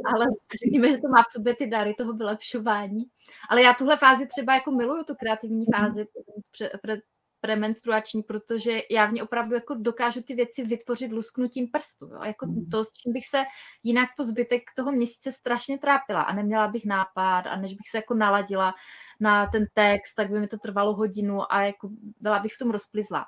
[0.05, 0.25] ale
[0.63, 3.03] řekněme, že to má v sobě ty dary toho vylepšování.
[3.49, 6.05] Ale já tuhle fázi třeba jako miluju, tu kreativní fázi
[6.57, 7.01] pre, pre,
[7.41, 12.05] premenstruační, protože já v ní opravdu jako dokážu ty věci vytvořit lusknutím prstu.
[12.05, 12.23] Jo?
[12.23, 12.69] Jako mhm.
[12.71, 13.43] to, s čím bych se
[13.83, 17.97] jinak po zbytek toho měsíce strašně trápila a neměla bych nápad a než bych se
[17.97, 18.73] jako naladila
[19.19, 21.89] na ten text, tak by mi to trvalo hodinu a jako
[22.19, 23.25] byla bych v tom rozplizla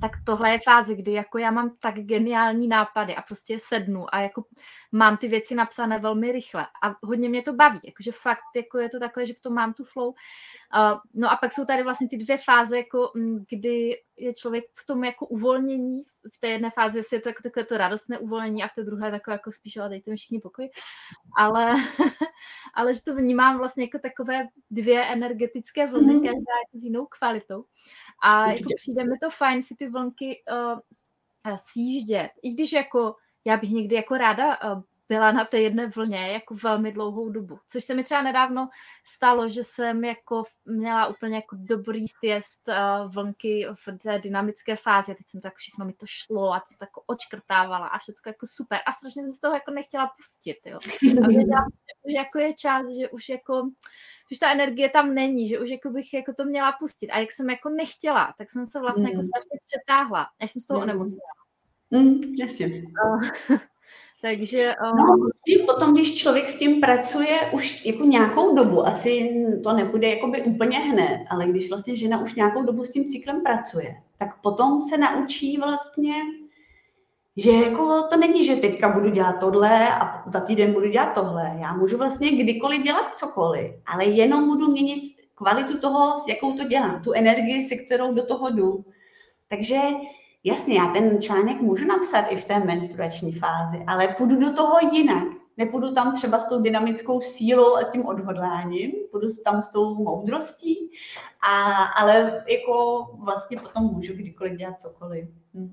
[0.00, 4.20] tak tohle je fáze, kdy jako já mám tak geniální nápady a prostě sednu a
[4.20, 4.44] jako
[4.92, 8.88] mám ty věci napsané velmi rychle a hodně mě to baví, jakože fakt jako je
[8.88, 10.08] to takové, že v tom mám tu flow.
[10.08, 10.14] Uh,
[11.14, 14.86] no a pak jsou tady vlastně ty dvě fáze, jako mm, kdy je člověk v
[14.86, 18.68] tom jako uvolnění, v té jedné fázi je to jako takové to radostné uvolnění a
[18.68, 20.70] v té druhé takové jako spíš, ale dejte mi všichni pokoj,
[21.36, 21.72] ale,
[22.74, 26.26] ale že to vnímám vlastně jako takové dvě energetické vlny, mm-hmm.
[26.26, 27.64] každá jako s jinou kvalitou.
[28.22, 30.80] A jako přijde mi to fajn si ty vlnky uh,
[31.56, 32.30] sjíždět.
[32.42, 33.14] I když jako
[33.44, 37.58] já bych někdy jako ráda uh, byla na té jedné vlně jako velmi dlouhou dobu.
[37.68, 38.68] Což se mi třeba nedávno
[39.04, 45.12] stalo, že jsem jako měla úplně jako dobrý sjezd uh, vlnky v té dynamické fázi
[45.12, 48.20] a teď jsem to jako všechno mi to šlo a to jako očkrtávala a všechno
[48.26, 50.78] jako super a strašně jsem z toho jako nechtěla pustit, jo.
[51.24, 53.70] A věděla jsem, že jako je čas, že už jako
[54.32, 57.10] že ta energie tam není, že už jako bych jako to měla pustit.
[57.10, 59.18] A jak jsem jako nechtěla, tak jsem se vlastně jako mm.
[59.18, 60.82] jako strašně přetáhla, až jsem z toho mm.
[60.82, 61.32] onemocněla.
[61.90, 62.82] Mm, jasně.
[64.22, 64.74] Takže...
[64.82, 64.96] Um...
[64.96, 69.30] No, potom, když člověk s tím pracuje už jako nějakou dobu, asi
[69.64, 73.42] to nebude jakoby úplně hned, ale když vlastně žena už nějakou dobu s tím cyklem
[73.42, 76.12] pracuje, tak potom se naučí vlastně
[77.40, 81.56] že jako to není, že teďka budu dělat tohle a za týden budu dělat tohle.
[81.60, 86.64] Já můžu vlastně kdykoliv dělat cokoliv, ale jenom budu měnit kvalitu toho, s jakou to
[86.64, 88.84] dělám, tu energii, se kterou do toho jdu.
[89.48, 89.80] Takže
[90.44, 94.78] jasně, já ten článek můžu napsat i v té menstruační fázi, ale půjdu do toho
[94.92, 95.24] jinak.
[95.56, 100.90] Nepůjdu tam třeba s tou dynamickou sílou a tím odhodláním, půjdu tam s tou moudrostí,
[101.48, 105.28] a, ale jako vlastně potom můžu kdykoliv dělat cokoliv.
[105.54, 105.72] Hm.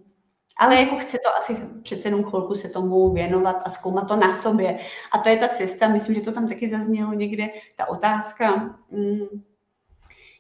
[0.58, 4.34] Ale jako chce to asi přece jenom chvilku se tomu věnovat a zkoumat to na
[4.34, 4.80] sobě.
[5.12, 8.78] A to je ta cesta, myslím, že to tam taky zaznělo někde, ta otázka.
[8.92, 9.44] Mm,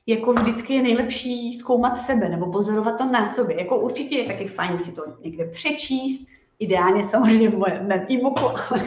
[0.07, 3.59] jako vždycky je nejlepší zkoumat sebe nebo pozorovat to na sobě.
[3.59, 6.27] Jako určitě je taky fajn si to někde přečíst,
[6.59, 8.81] ideálně samozřejmě v mém e-booku, ale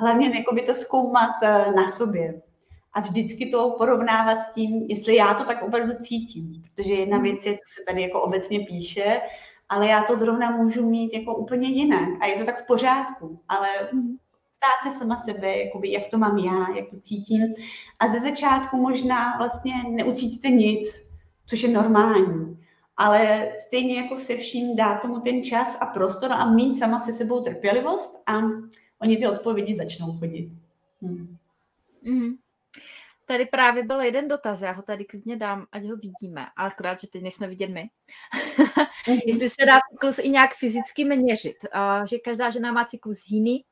[0.00, 2.42] hlavně jako by to zkoumat eh, na sobě.
[2.92, 6.62] A vždycky to porovnávat s tím, jestli já to tak opravdu cítím.
[6.62, 9.20] Protože jedna věc je, co se tady jako obecně píše,
[9.68, 13.40] ale já to zrovna můžu mít jako úplně jinak a je to tak v pořádku,
[13.48, 13.68] ale
[14.58, 17.54] ptát se sama sebe, jakoby, jak to mám já, jak to cítím
[17.98, 21.02] a ze začátku možná vlastně neucítíte nic,
[21.46, 22.64] což je normální,
[22.96, 27.12] ale stejně jako se vším dá tomu ten čas a prostor a mít sama se
[27.12, 28.38] sebou trpělivost a
[28.98, 30.50] oni ty odpovědi začnou chodit.
[31.02, 31.36] Hmm.
[32.06, 32.36] Mm-hmm.
[33.26, 37.00] Tady právě byl jeden dotaz, já ho tady klidně dám, ať ho vidíme, ale akorát,
[37.00, 37.90] že teď nejsme vidět my.
[39.06, 39.20] mm-hmm.
[39.26, 43.64] Jestli se dá cyklus i nějak fyzicky měřit, uh, že každá žena má cyklus jiný,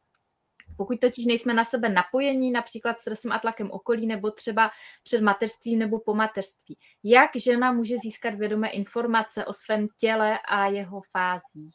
[0.77, 4.71] pokud totiž nejsme na sebe napojení, například stresem a tlakem okolí, nebo třeba
[5.03, 6.79] před mateřstvím nebo po mateřství.
[7.05, 11.75] Jak žena může získat vědomé informace o svém těle a jeho fázích?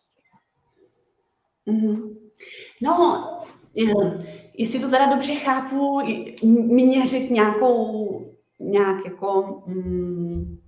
[1.67, 2.17] Mm-hmm.
[2.81, 3.27] No,
[4.57, 5.99] jestli to teda dobře chápu,
[6.43, 8.25] měřit nějakou,
[8.59, 10.59] nějak jako mm,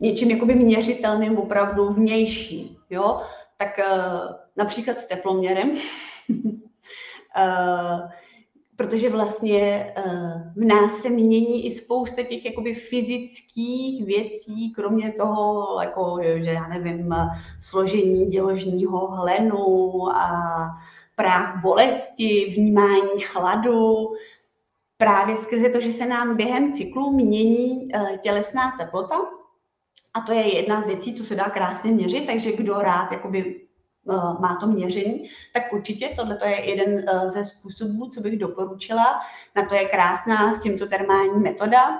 [0.00, 3.20] něčím jakoby měřitelným opravdu vnější, jo,
[3.56, 5.72] tak uh, například teploměrem,
[8.76, 15.66] protože vlastně uh, v nás se mění i spousta těch jakoby fyzických věcí, kromě toho,
[15.82, 17.14] jako, že já nevím,
[17.60, 19.58] složení děložního hlenu
[20.14, 20.30] a
[21.16, 24.08] práh bolesti, vnímání chladu,
[24.96, 29.16] právě skrze to, že se nám během cyklu mění eh, tělesná teplota.
[30.14, 33.60] A to je jedna z věcí, co se dá krásně měřit, takže kdo rád jakoby,
[33.62, 33.67] eh,
[34.16, 39.20] má to měření, tak určitě tohle je jeden eh, ze způsobů, co bych doporučila.
[39.56, 41.98] Na to je krásná s tímto termální metoda,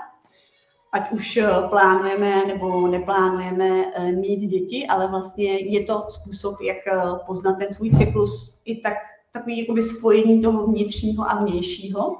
[0.91, 1.39] ať už
[1.69, 6.77] plánujeme nebo neplánujeme mít děti, ale vlastně je to způsob, jak
[7.25, 8.93] poznat ten svůj cyklus i tak,
[9.31, 12.17] takový jakoby spojení toho vnitřního a vnějšího.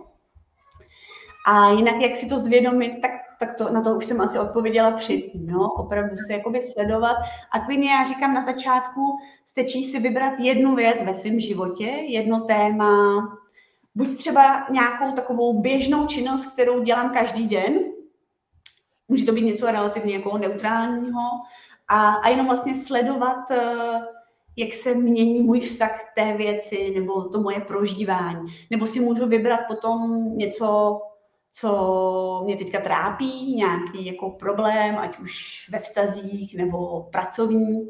[1.48, 4.92] A jinak, jak si to zvědomit, tak, tak to, na to už jsem asi odpověděla
[4.92, 5.48] předtím.
[5.48, 5.72] No?
[5.72, 7.16] Opravdu se jakoby sledovat.
[7.52, 9.02] A klidně já říkám na začátku,
[9.50, 13.22] stačí si vybrat jednu věc ve svém životě, jedno téma,
[13.96, 17.80] buď třeba nějakou takovou běžnou činnost, kterou dělám každý den,
[19.08, 21.22] může to být něco relativně jako neutrálního,
[21.88, 24.04] a, a jenom vlastně sledovat uh,
[24.58, 28.54] jak se mění můj vztah k té věci nebo to moje prožívání.
[28.70, 31.02] Nebo si můžu vybrat potom něco,
[31.54, 37.90] co mě teďka trápí, nějaký jako problém, ať už ve vztazích nebo pracovní.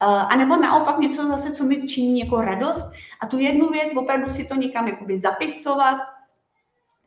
[0.00, 2.90] A nebo naopak něco zase, co mi činí jako radost.
[3.20, 5.98] A tu jednu věc opravdu si to někam jakoby zapisovat,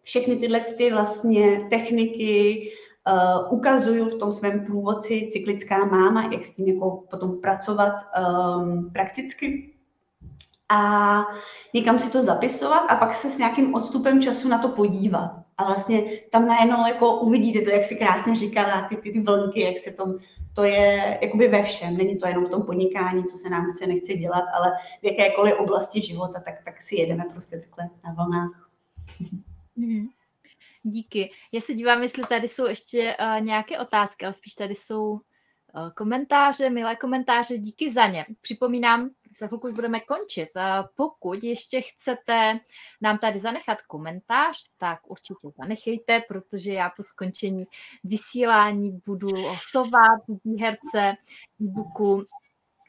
[0.04, 2.72] všechny tyhle ty vlastně techniky,
[3.08, 8.90] uh, ukazuju v tom svém průvodci cyklická máma, jak s tím jako potom pracovat um,
[8.94, 9.74] prakticky
[10.72, 11.26] a
[11.74, 15.32] někam si to zapisovat a pak se s nějakým odstupem času na to podívat.
[15.58, 16.02] A vlastně
[16.32, 19.92] tam najednou jako uvidíte to, jak si krásně říkala, ty, ty, ty vlnky, jak se
[19.92, 20.16] tom,
[20.56, 23.88] to je jakoby ve všem, není to jenom v tom podnikání, co se nám se
[23.88, 28.70] nechce dělat, ale v jakékoliv oblasti života, tak, tak si jedeme prostě takhle na vlnách.
[29.78, 30.10] Mm-hmm.
[30.84, 31.32] Díky.
[31.52, 35.20] Já se dívám, jestli tady jsou ještě uh, nějaké otázky, ale spíš tady jsou
[35.96, 38.26] komentáře, milé komentáře, díky za ně.
[38.42, 39.10] Připomínám,
[39.40, 40.50] za chvilku už budeme končit.
[40.56, 42.60] Uh, pokud ještě chcete
[43.02, 47.66] nám tady zanechat komentář, tak určitě zanechejte, protože já po skončení
[48.04, 51.14] vysílání budu osovat výherce
[51.62, 52.26] e-booku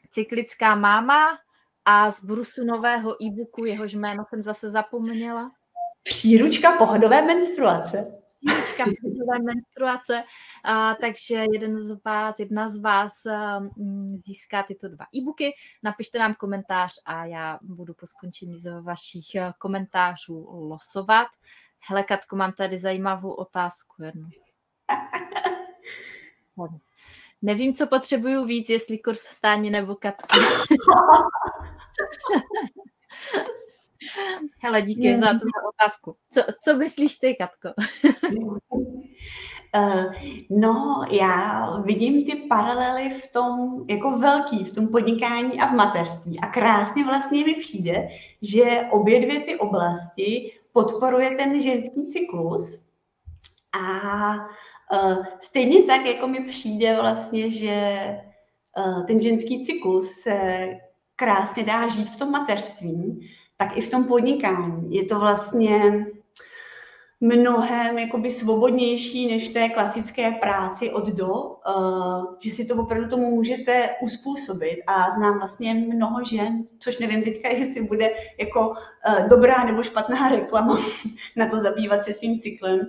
[0.09, 1.37] Cyklická máma
[1.85, 5.51] a z Brusu nového e-booku, jehož jméno jsem zase zapomněla.
[6.03, 8.22] Příručka pohodové menstruace.
[9.01, 10.23] Pohodové menstruace,
[10.63, 15.51] a, takže jeden z vás, jedna z vás a, mm, získá tyto dva e-booky.
[15.83, 19.25] Napište nám komentář a já budu po skončení z vašich
[19.57, 21.27] komentářů losovat.
[21.79, 24.29] Hele, Katko, mám tady zajímavou otázku jednu.
[27.41, 30.37] Nevím, co potřebuju víc, jestli kurz stání nebo Katka.
[34.59, 35.19] Hele, díky je.
[35.19, 36.15] za tu otázku.
[36.29, 37.69] Co, co myslíš ty, Katko?
[39.75, 40.13] Uh,
[40.49, 46.39] no, já vidím ty paralely v tom, jako velký, v tom podnikání a v mateřství.
[46.39, 48.07] A krásně vlastně mi přijde,
[48.41, 52.79] že obě dvě ty oblasti podporuje ten ženský cyklus.
[53.73, 54.33] A
[54.93, 58.07] uh, stejně tak, jako mi přijde vlastně, že
[58.77, 60.67] uh, ten ženský cyklus se
[61.15, 64.95] krásně dá žít v tom mateřství, tak i v tom podnikání.
[64.95, 66.05] Je to vlastně
[67.23, 73.35] mnohem jakoby svobodnější než té klasické práci od do, uh, že si to opravdu tomu
[73.35, 79.65] můžete uspůsobit a znám vlastně mnoho žen, což nevím teďka, jestli bude jako uh, dobrá
[79.65, 80.79] nebo špatná reklama
[81.35, 82.79] na to zabývat se svým cyklem,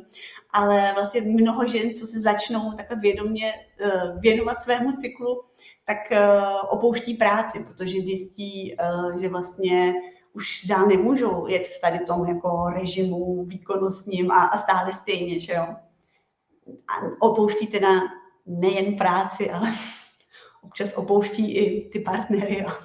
[0.53, 5.43] ale vlastně mnoho žen, co se začnou takhle vědomě uh, věnovat svému cyklu,
[5.87, 5.99] tak
[6.71, 8.77] opouští práci, protože zjistí,
[9.21, 9.95] že vlastně
[10.35, 15.53] už dál nemůžu jet v tady tom jako režimu výkonnostním a, a stále stejně, že
[15.53, 15.67] jo.
[16.89, 18.01] A opouští teda
[18.47, 19.73] nejen práci, ale
[20.63, 22.59] občas opouští i ty partnery.
[22.59, 22.69] Jo.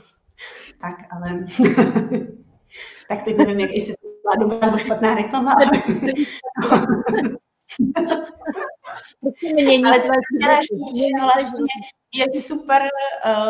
[0.81, 1.39] Tak, ale
[3.09, 5.55] tak teď nevím, jak jestli to byla dobrá nebo špatná reklama.
[9.85, 11.65] ale to vlastně
[12.13, 12.81] je super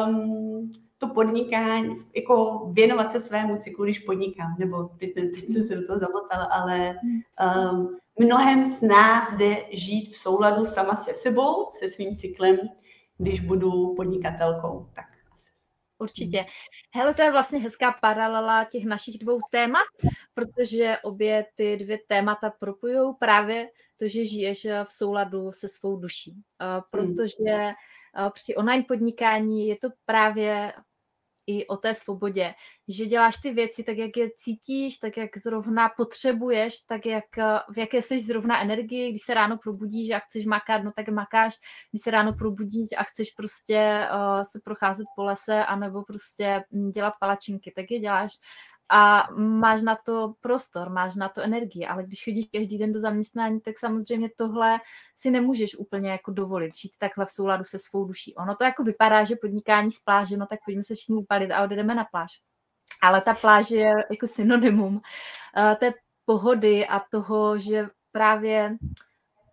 [0.06, 5.76] um, to podnikání, jako věnovat se svému cyklu, když podnikám, nebo teď, teď jsem se
[5.76, 6.96] do toho zamotala, ale
[7.74, 12.58] um, mnohem z nás jde žít v souladu sama se sebou, se svým cyklem,
[13.18, 14.90] když budu podnikatelkou.
[14.96, 15.06] Tak
[16.02, 16.46] Určitě.
[16.96, 19.88] Hele, to je vlastně hezká paralela těch našich dvou témat,
[20.34, 26.42] protože obě ty dvě témata propojují právě to, že žiješ v souladu se svou duší.
[26.92, 27.74] Protože
[28.34, 30.74] při online podnikání je to právě
[31.50, 32.54] i o té svobodě,
[32.88, 37.26] že děláš ty věci tak, jak je cítíš, tak, jak zrovna potřebuješ, tak, jak,
[37.74, 41.56] v jaké jsi zrovna energii, když se ráno probudíš a chceš makat, no tak makáš,
[41.92, 46.92] když se ráno probudíš a chceš prostě uh, se procházet po lese anebo prostě hm,
[46.92, 48.32] dělat palačinky, tak je děláš
[48.90, 53.00] a máš na to prostor, máš na to energii, ale když chodíš každý den do
[53.00, 54.80] zaměstnání, tak samozřejmě tohle
[55.18, 58.36] si nemůžeš úplně jako dovolit, žít takhle v souladu se svou duší.
[58.36, 61.64] Ono to jako vypadá, že podnikání z pláže, no tak pojďme se všichni upalit a
[61.64, 62.32] odjedeme na pláž.
[63.02, 65.94] Ale ta pláž je jako synonymum uh, té
[66.26, 68.78] pohody a toho, že právě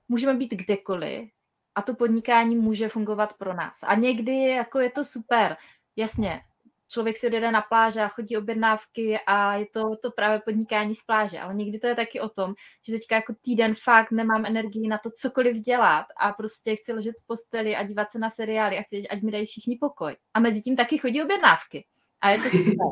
[0.09, 1.31] můžeme být kdekoliv
[1.75, 3.79] a to podnikání může fungovat pro nás.
[3.83, 5.57] A někdy jako je to super,
[5.97, 6.41] jasně,
[6.89, 11.03] člověk si jde na pláže a chodí objednávky a je to, to právě podnikání z
[11.03, 11.41] pláže.
[11.41, 12.55] Ale někdy to je taky o tom,
[12.87, 17.15] že teďka jako týden fakt nemám energii na to cokoliv dělat a prostě chci ležet
[17.23, 20.17] v posteli a dívat se na seriály a chci, ať mi dají všichni pokoj.
[20.35, 21.85] A mezi tím taky chodí objednávky.
[22.21, 22.87] A je to super.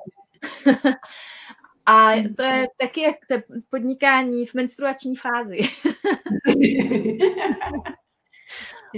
[1.86, 3.34] a to je taky jak to
[3.70, 5.59] podnikání v menstruační fázi.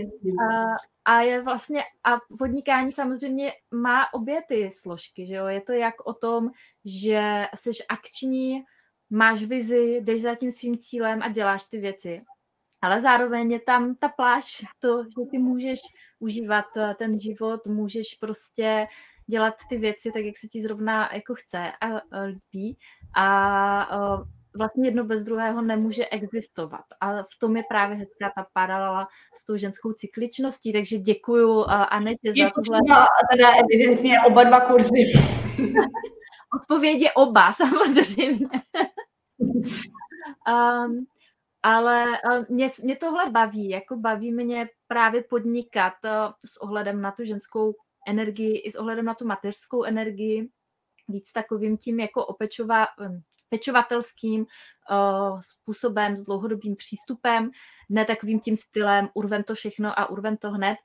[0.04, 0.74] a,
[1.04, 5.46] a je vlastně, a podnikání samozřejmě má obě ty složky, že jo?
[5.46, 6.50] Je to jak o tom,
[6.84, 8.64] že jsi akční,
[9.10, 12.22] máš vizi, jdeš za tím svým cílem a děláš ty věci.
[12.82, 15.80] Ale zároveň je tam ta pláž, to, že ty můžeš
[16.18, 18.86] užívat eh, ten život, můžeš prostě
[19.26, 21.86] dělat ty věci tak, jak se ti zrovna jako chce a
[22.26, 22.78] líbí.
[23.16, 26.84] A eh, vlastně jedno bez druhého nemůže existovat.
[27.00, 31.64] A v tom je právě hezká ta paralela s tou ženskou cykličností, takže děkuju uh,
[31.68, 32.80] Anetě za tohle.
[32.96, 35.04] A teda evidentně oba dva kurzy.
[36.60, 38.46] Odpověď je oba, samozřejmě.
[40.48, 41.06] um,
[41.62, 46.10] ale uh, mě, mě tohle baví, jako baví mě právě podnikat uh,
[46.44, 47.74] s ohledem na tu ženskou
[48.08, 50.48] energii i s ohledem na tu mateřskou energii,
[51.08, 52.86] víc takovým tím jako opečová,
[53.48, 57.50] pečovatelským uh, způsobem, s dlouhodobým přístupem,
[57.88, 60.76] ne takovým tím stylem urvem to všechno a urvem to hned,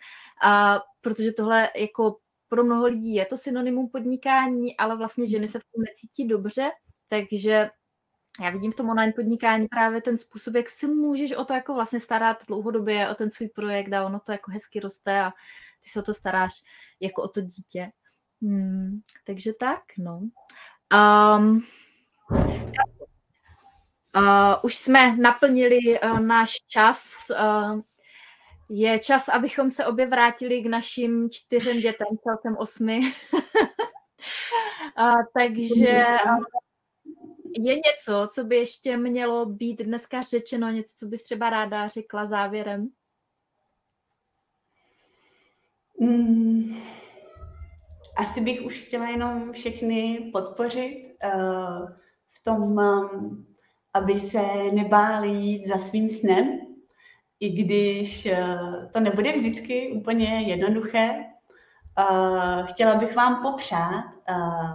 [1.02, 5.64] protože tohle jako pro mnoho lidí je to synonymum podnikání, ale vlastně ženy se v
[5.64, 6.72] tom necítí dobře,
[7.08, 7.70] takže
[8.42, 11.74] já vidím v tom online podnikání právě ten způsob, jak si můžeš o to jako
[11.74, 15.32] vlastně starat dlouhodobě, o ten svůj projekt a ono to jako hezky roste a
[15.84, 16.52] ty se o to staráš
[17.00, 17.92] jako o to dítě.
[18.42, 20.22] Hmm, takže tak, no.
[20.94, 21.64] Um,
[24.16, 27.08] Uh, už jsme naplnili uh, náš čas.
[27.30, 27.82] Uh,
[28.70, 33.00] je čas, abychom se obě vrátili k našim čtyřem dětem, celkem osmi.
[35.00, 36.40] uh, takže uh,
[37.58, 42.26] je něco, co by ještě mělo být dneska řečeno, něco, co bys třeba ráda řekla
[42.26, 42.90] závěrem?
[46.00, 46.82] Mm,
[48.18, 51.16] asi bych už chtěla jenom všechny podpořit.
[51.36, 52.01] Uh,
[52.44, 53.46] tom, um,
[53.94, 54.42] aby se
[54.74, 56.60] nebáli jít za svým snem,
[57.40, 61.26] i když uh, to nebude vždycky úplně jednoduché.
[62.00, 64.72] Uh, chtěla bych vám popřát, uh,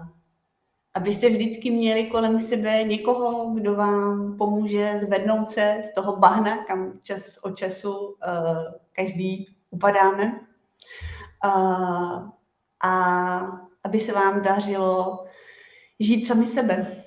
[0.95, 6.99] abyste vždycky měli kolem sebe někoho, kdo vám pomůže zvednout se z toho bahna, kam
[7.03, 8.17] čas od času
[8.93, 10.41] každý upadáme.
[12.85, 13.43] A
[13.85, 15.25] aby se vám dařilo
[16.01, 17.06] žít sami sebe.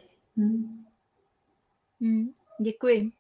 [2.02, 2.34] Hmm.
[2.62, 3.12] Děkuji.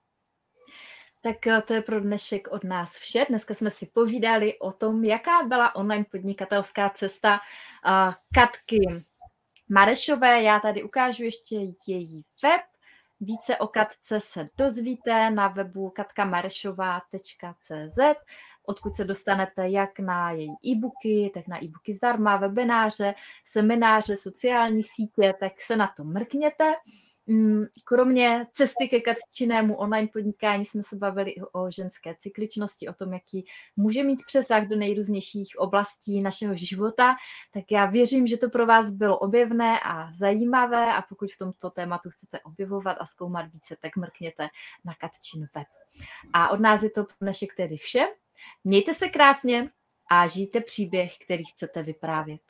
[1.21, 3.25] Tak eh, to je pro dnešek od nás vše.
[3.29, 7.39] Dneska jsme si povídali o tom, jaká byla online podnikatelská cesta
[7.85, 9.05] uh, Katky
[9.69, 10.43] Marešové.
[10.43, 11.55] Já tady ukážu ještě
[11.87, 12.61] její web.
[13.21, 17.97] Více o Katce se dozvíte na webu katkamarešová.cz,
[18.65, 23.15] odkud se dostanete jak na její e-booky, tak na e-booky zdarma, webináře,
[23.45, 26.75] semináře, sociální sítě, tak se na to mrkněte.
[27.29, 33.13] Mm, kromě cesty ke katčinému online podnikání jsme se bavili o ženské cykličnosti, o tom,
[33.13, 37.15] jaký může mít přesah do nejrůznějších oblastí našeho života.
[37.53, 41.69] Tak já věřím, že to pro vás bylo objevné a zajímavé a pokud v tomto
[41.69, 44.47] tématu chcete objevovat a zkoumat více, tak mrkněte
[44.85, 45.67] na Katčin web.
[46.33, 48.05] A od nás je to dnešek tedy vše.
[48.63, 49.67] Mějte se krásně
[50.11, 52.41] a žijte příběh, který chcete vyprávět.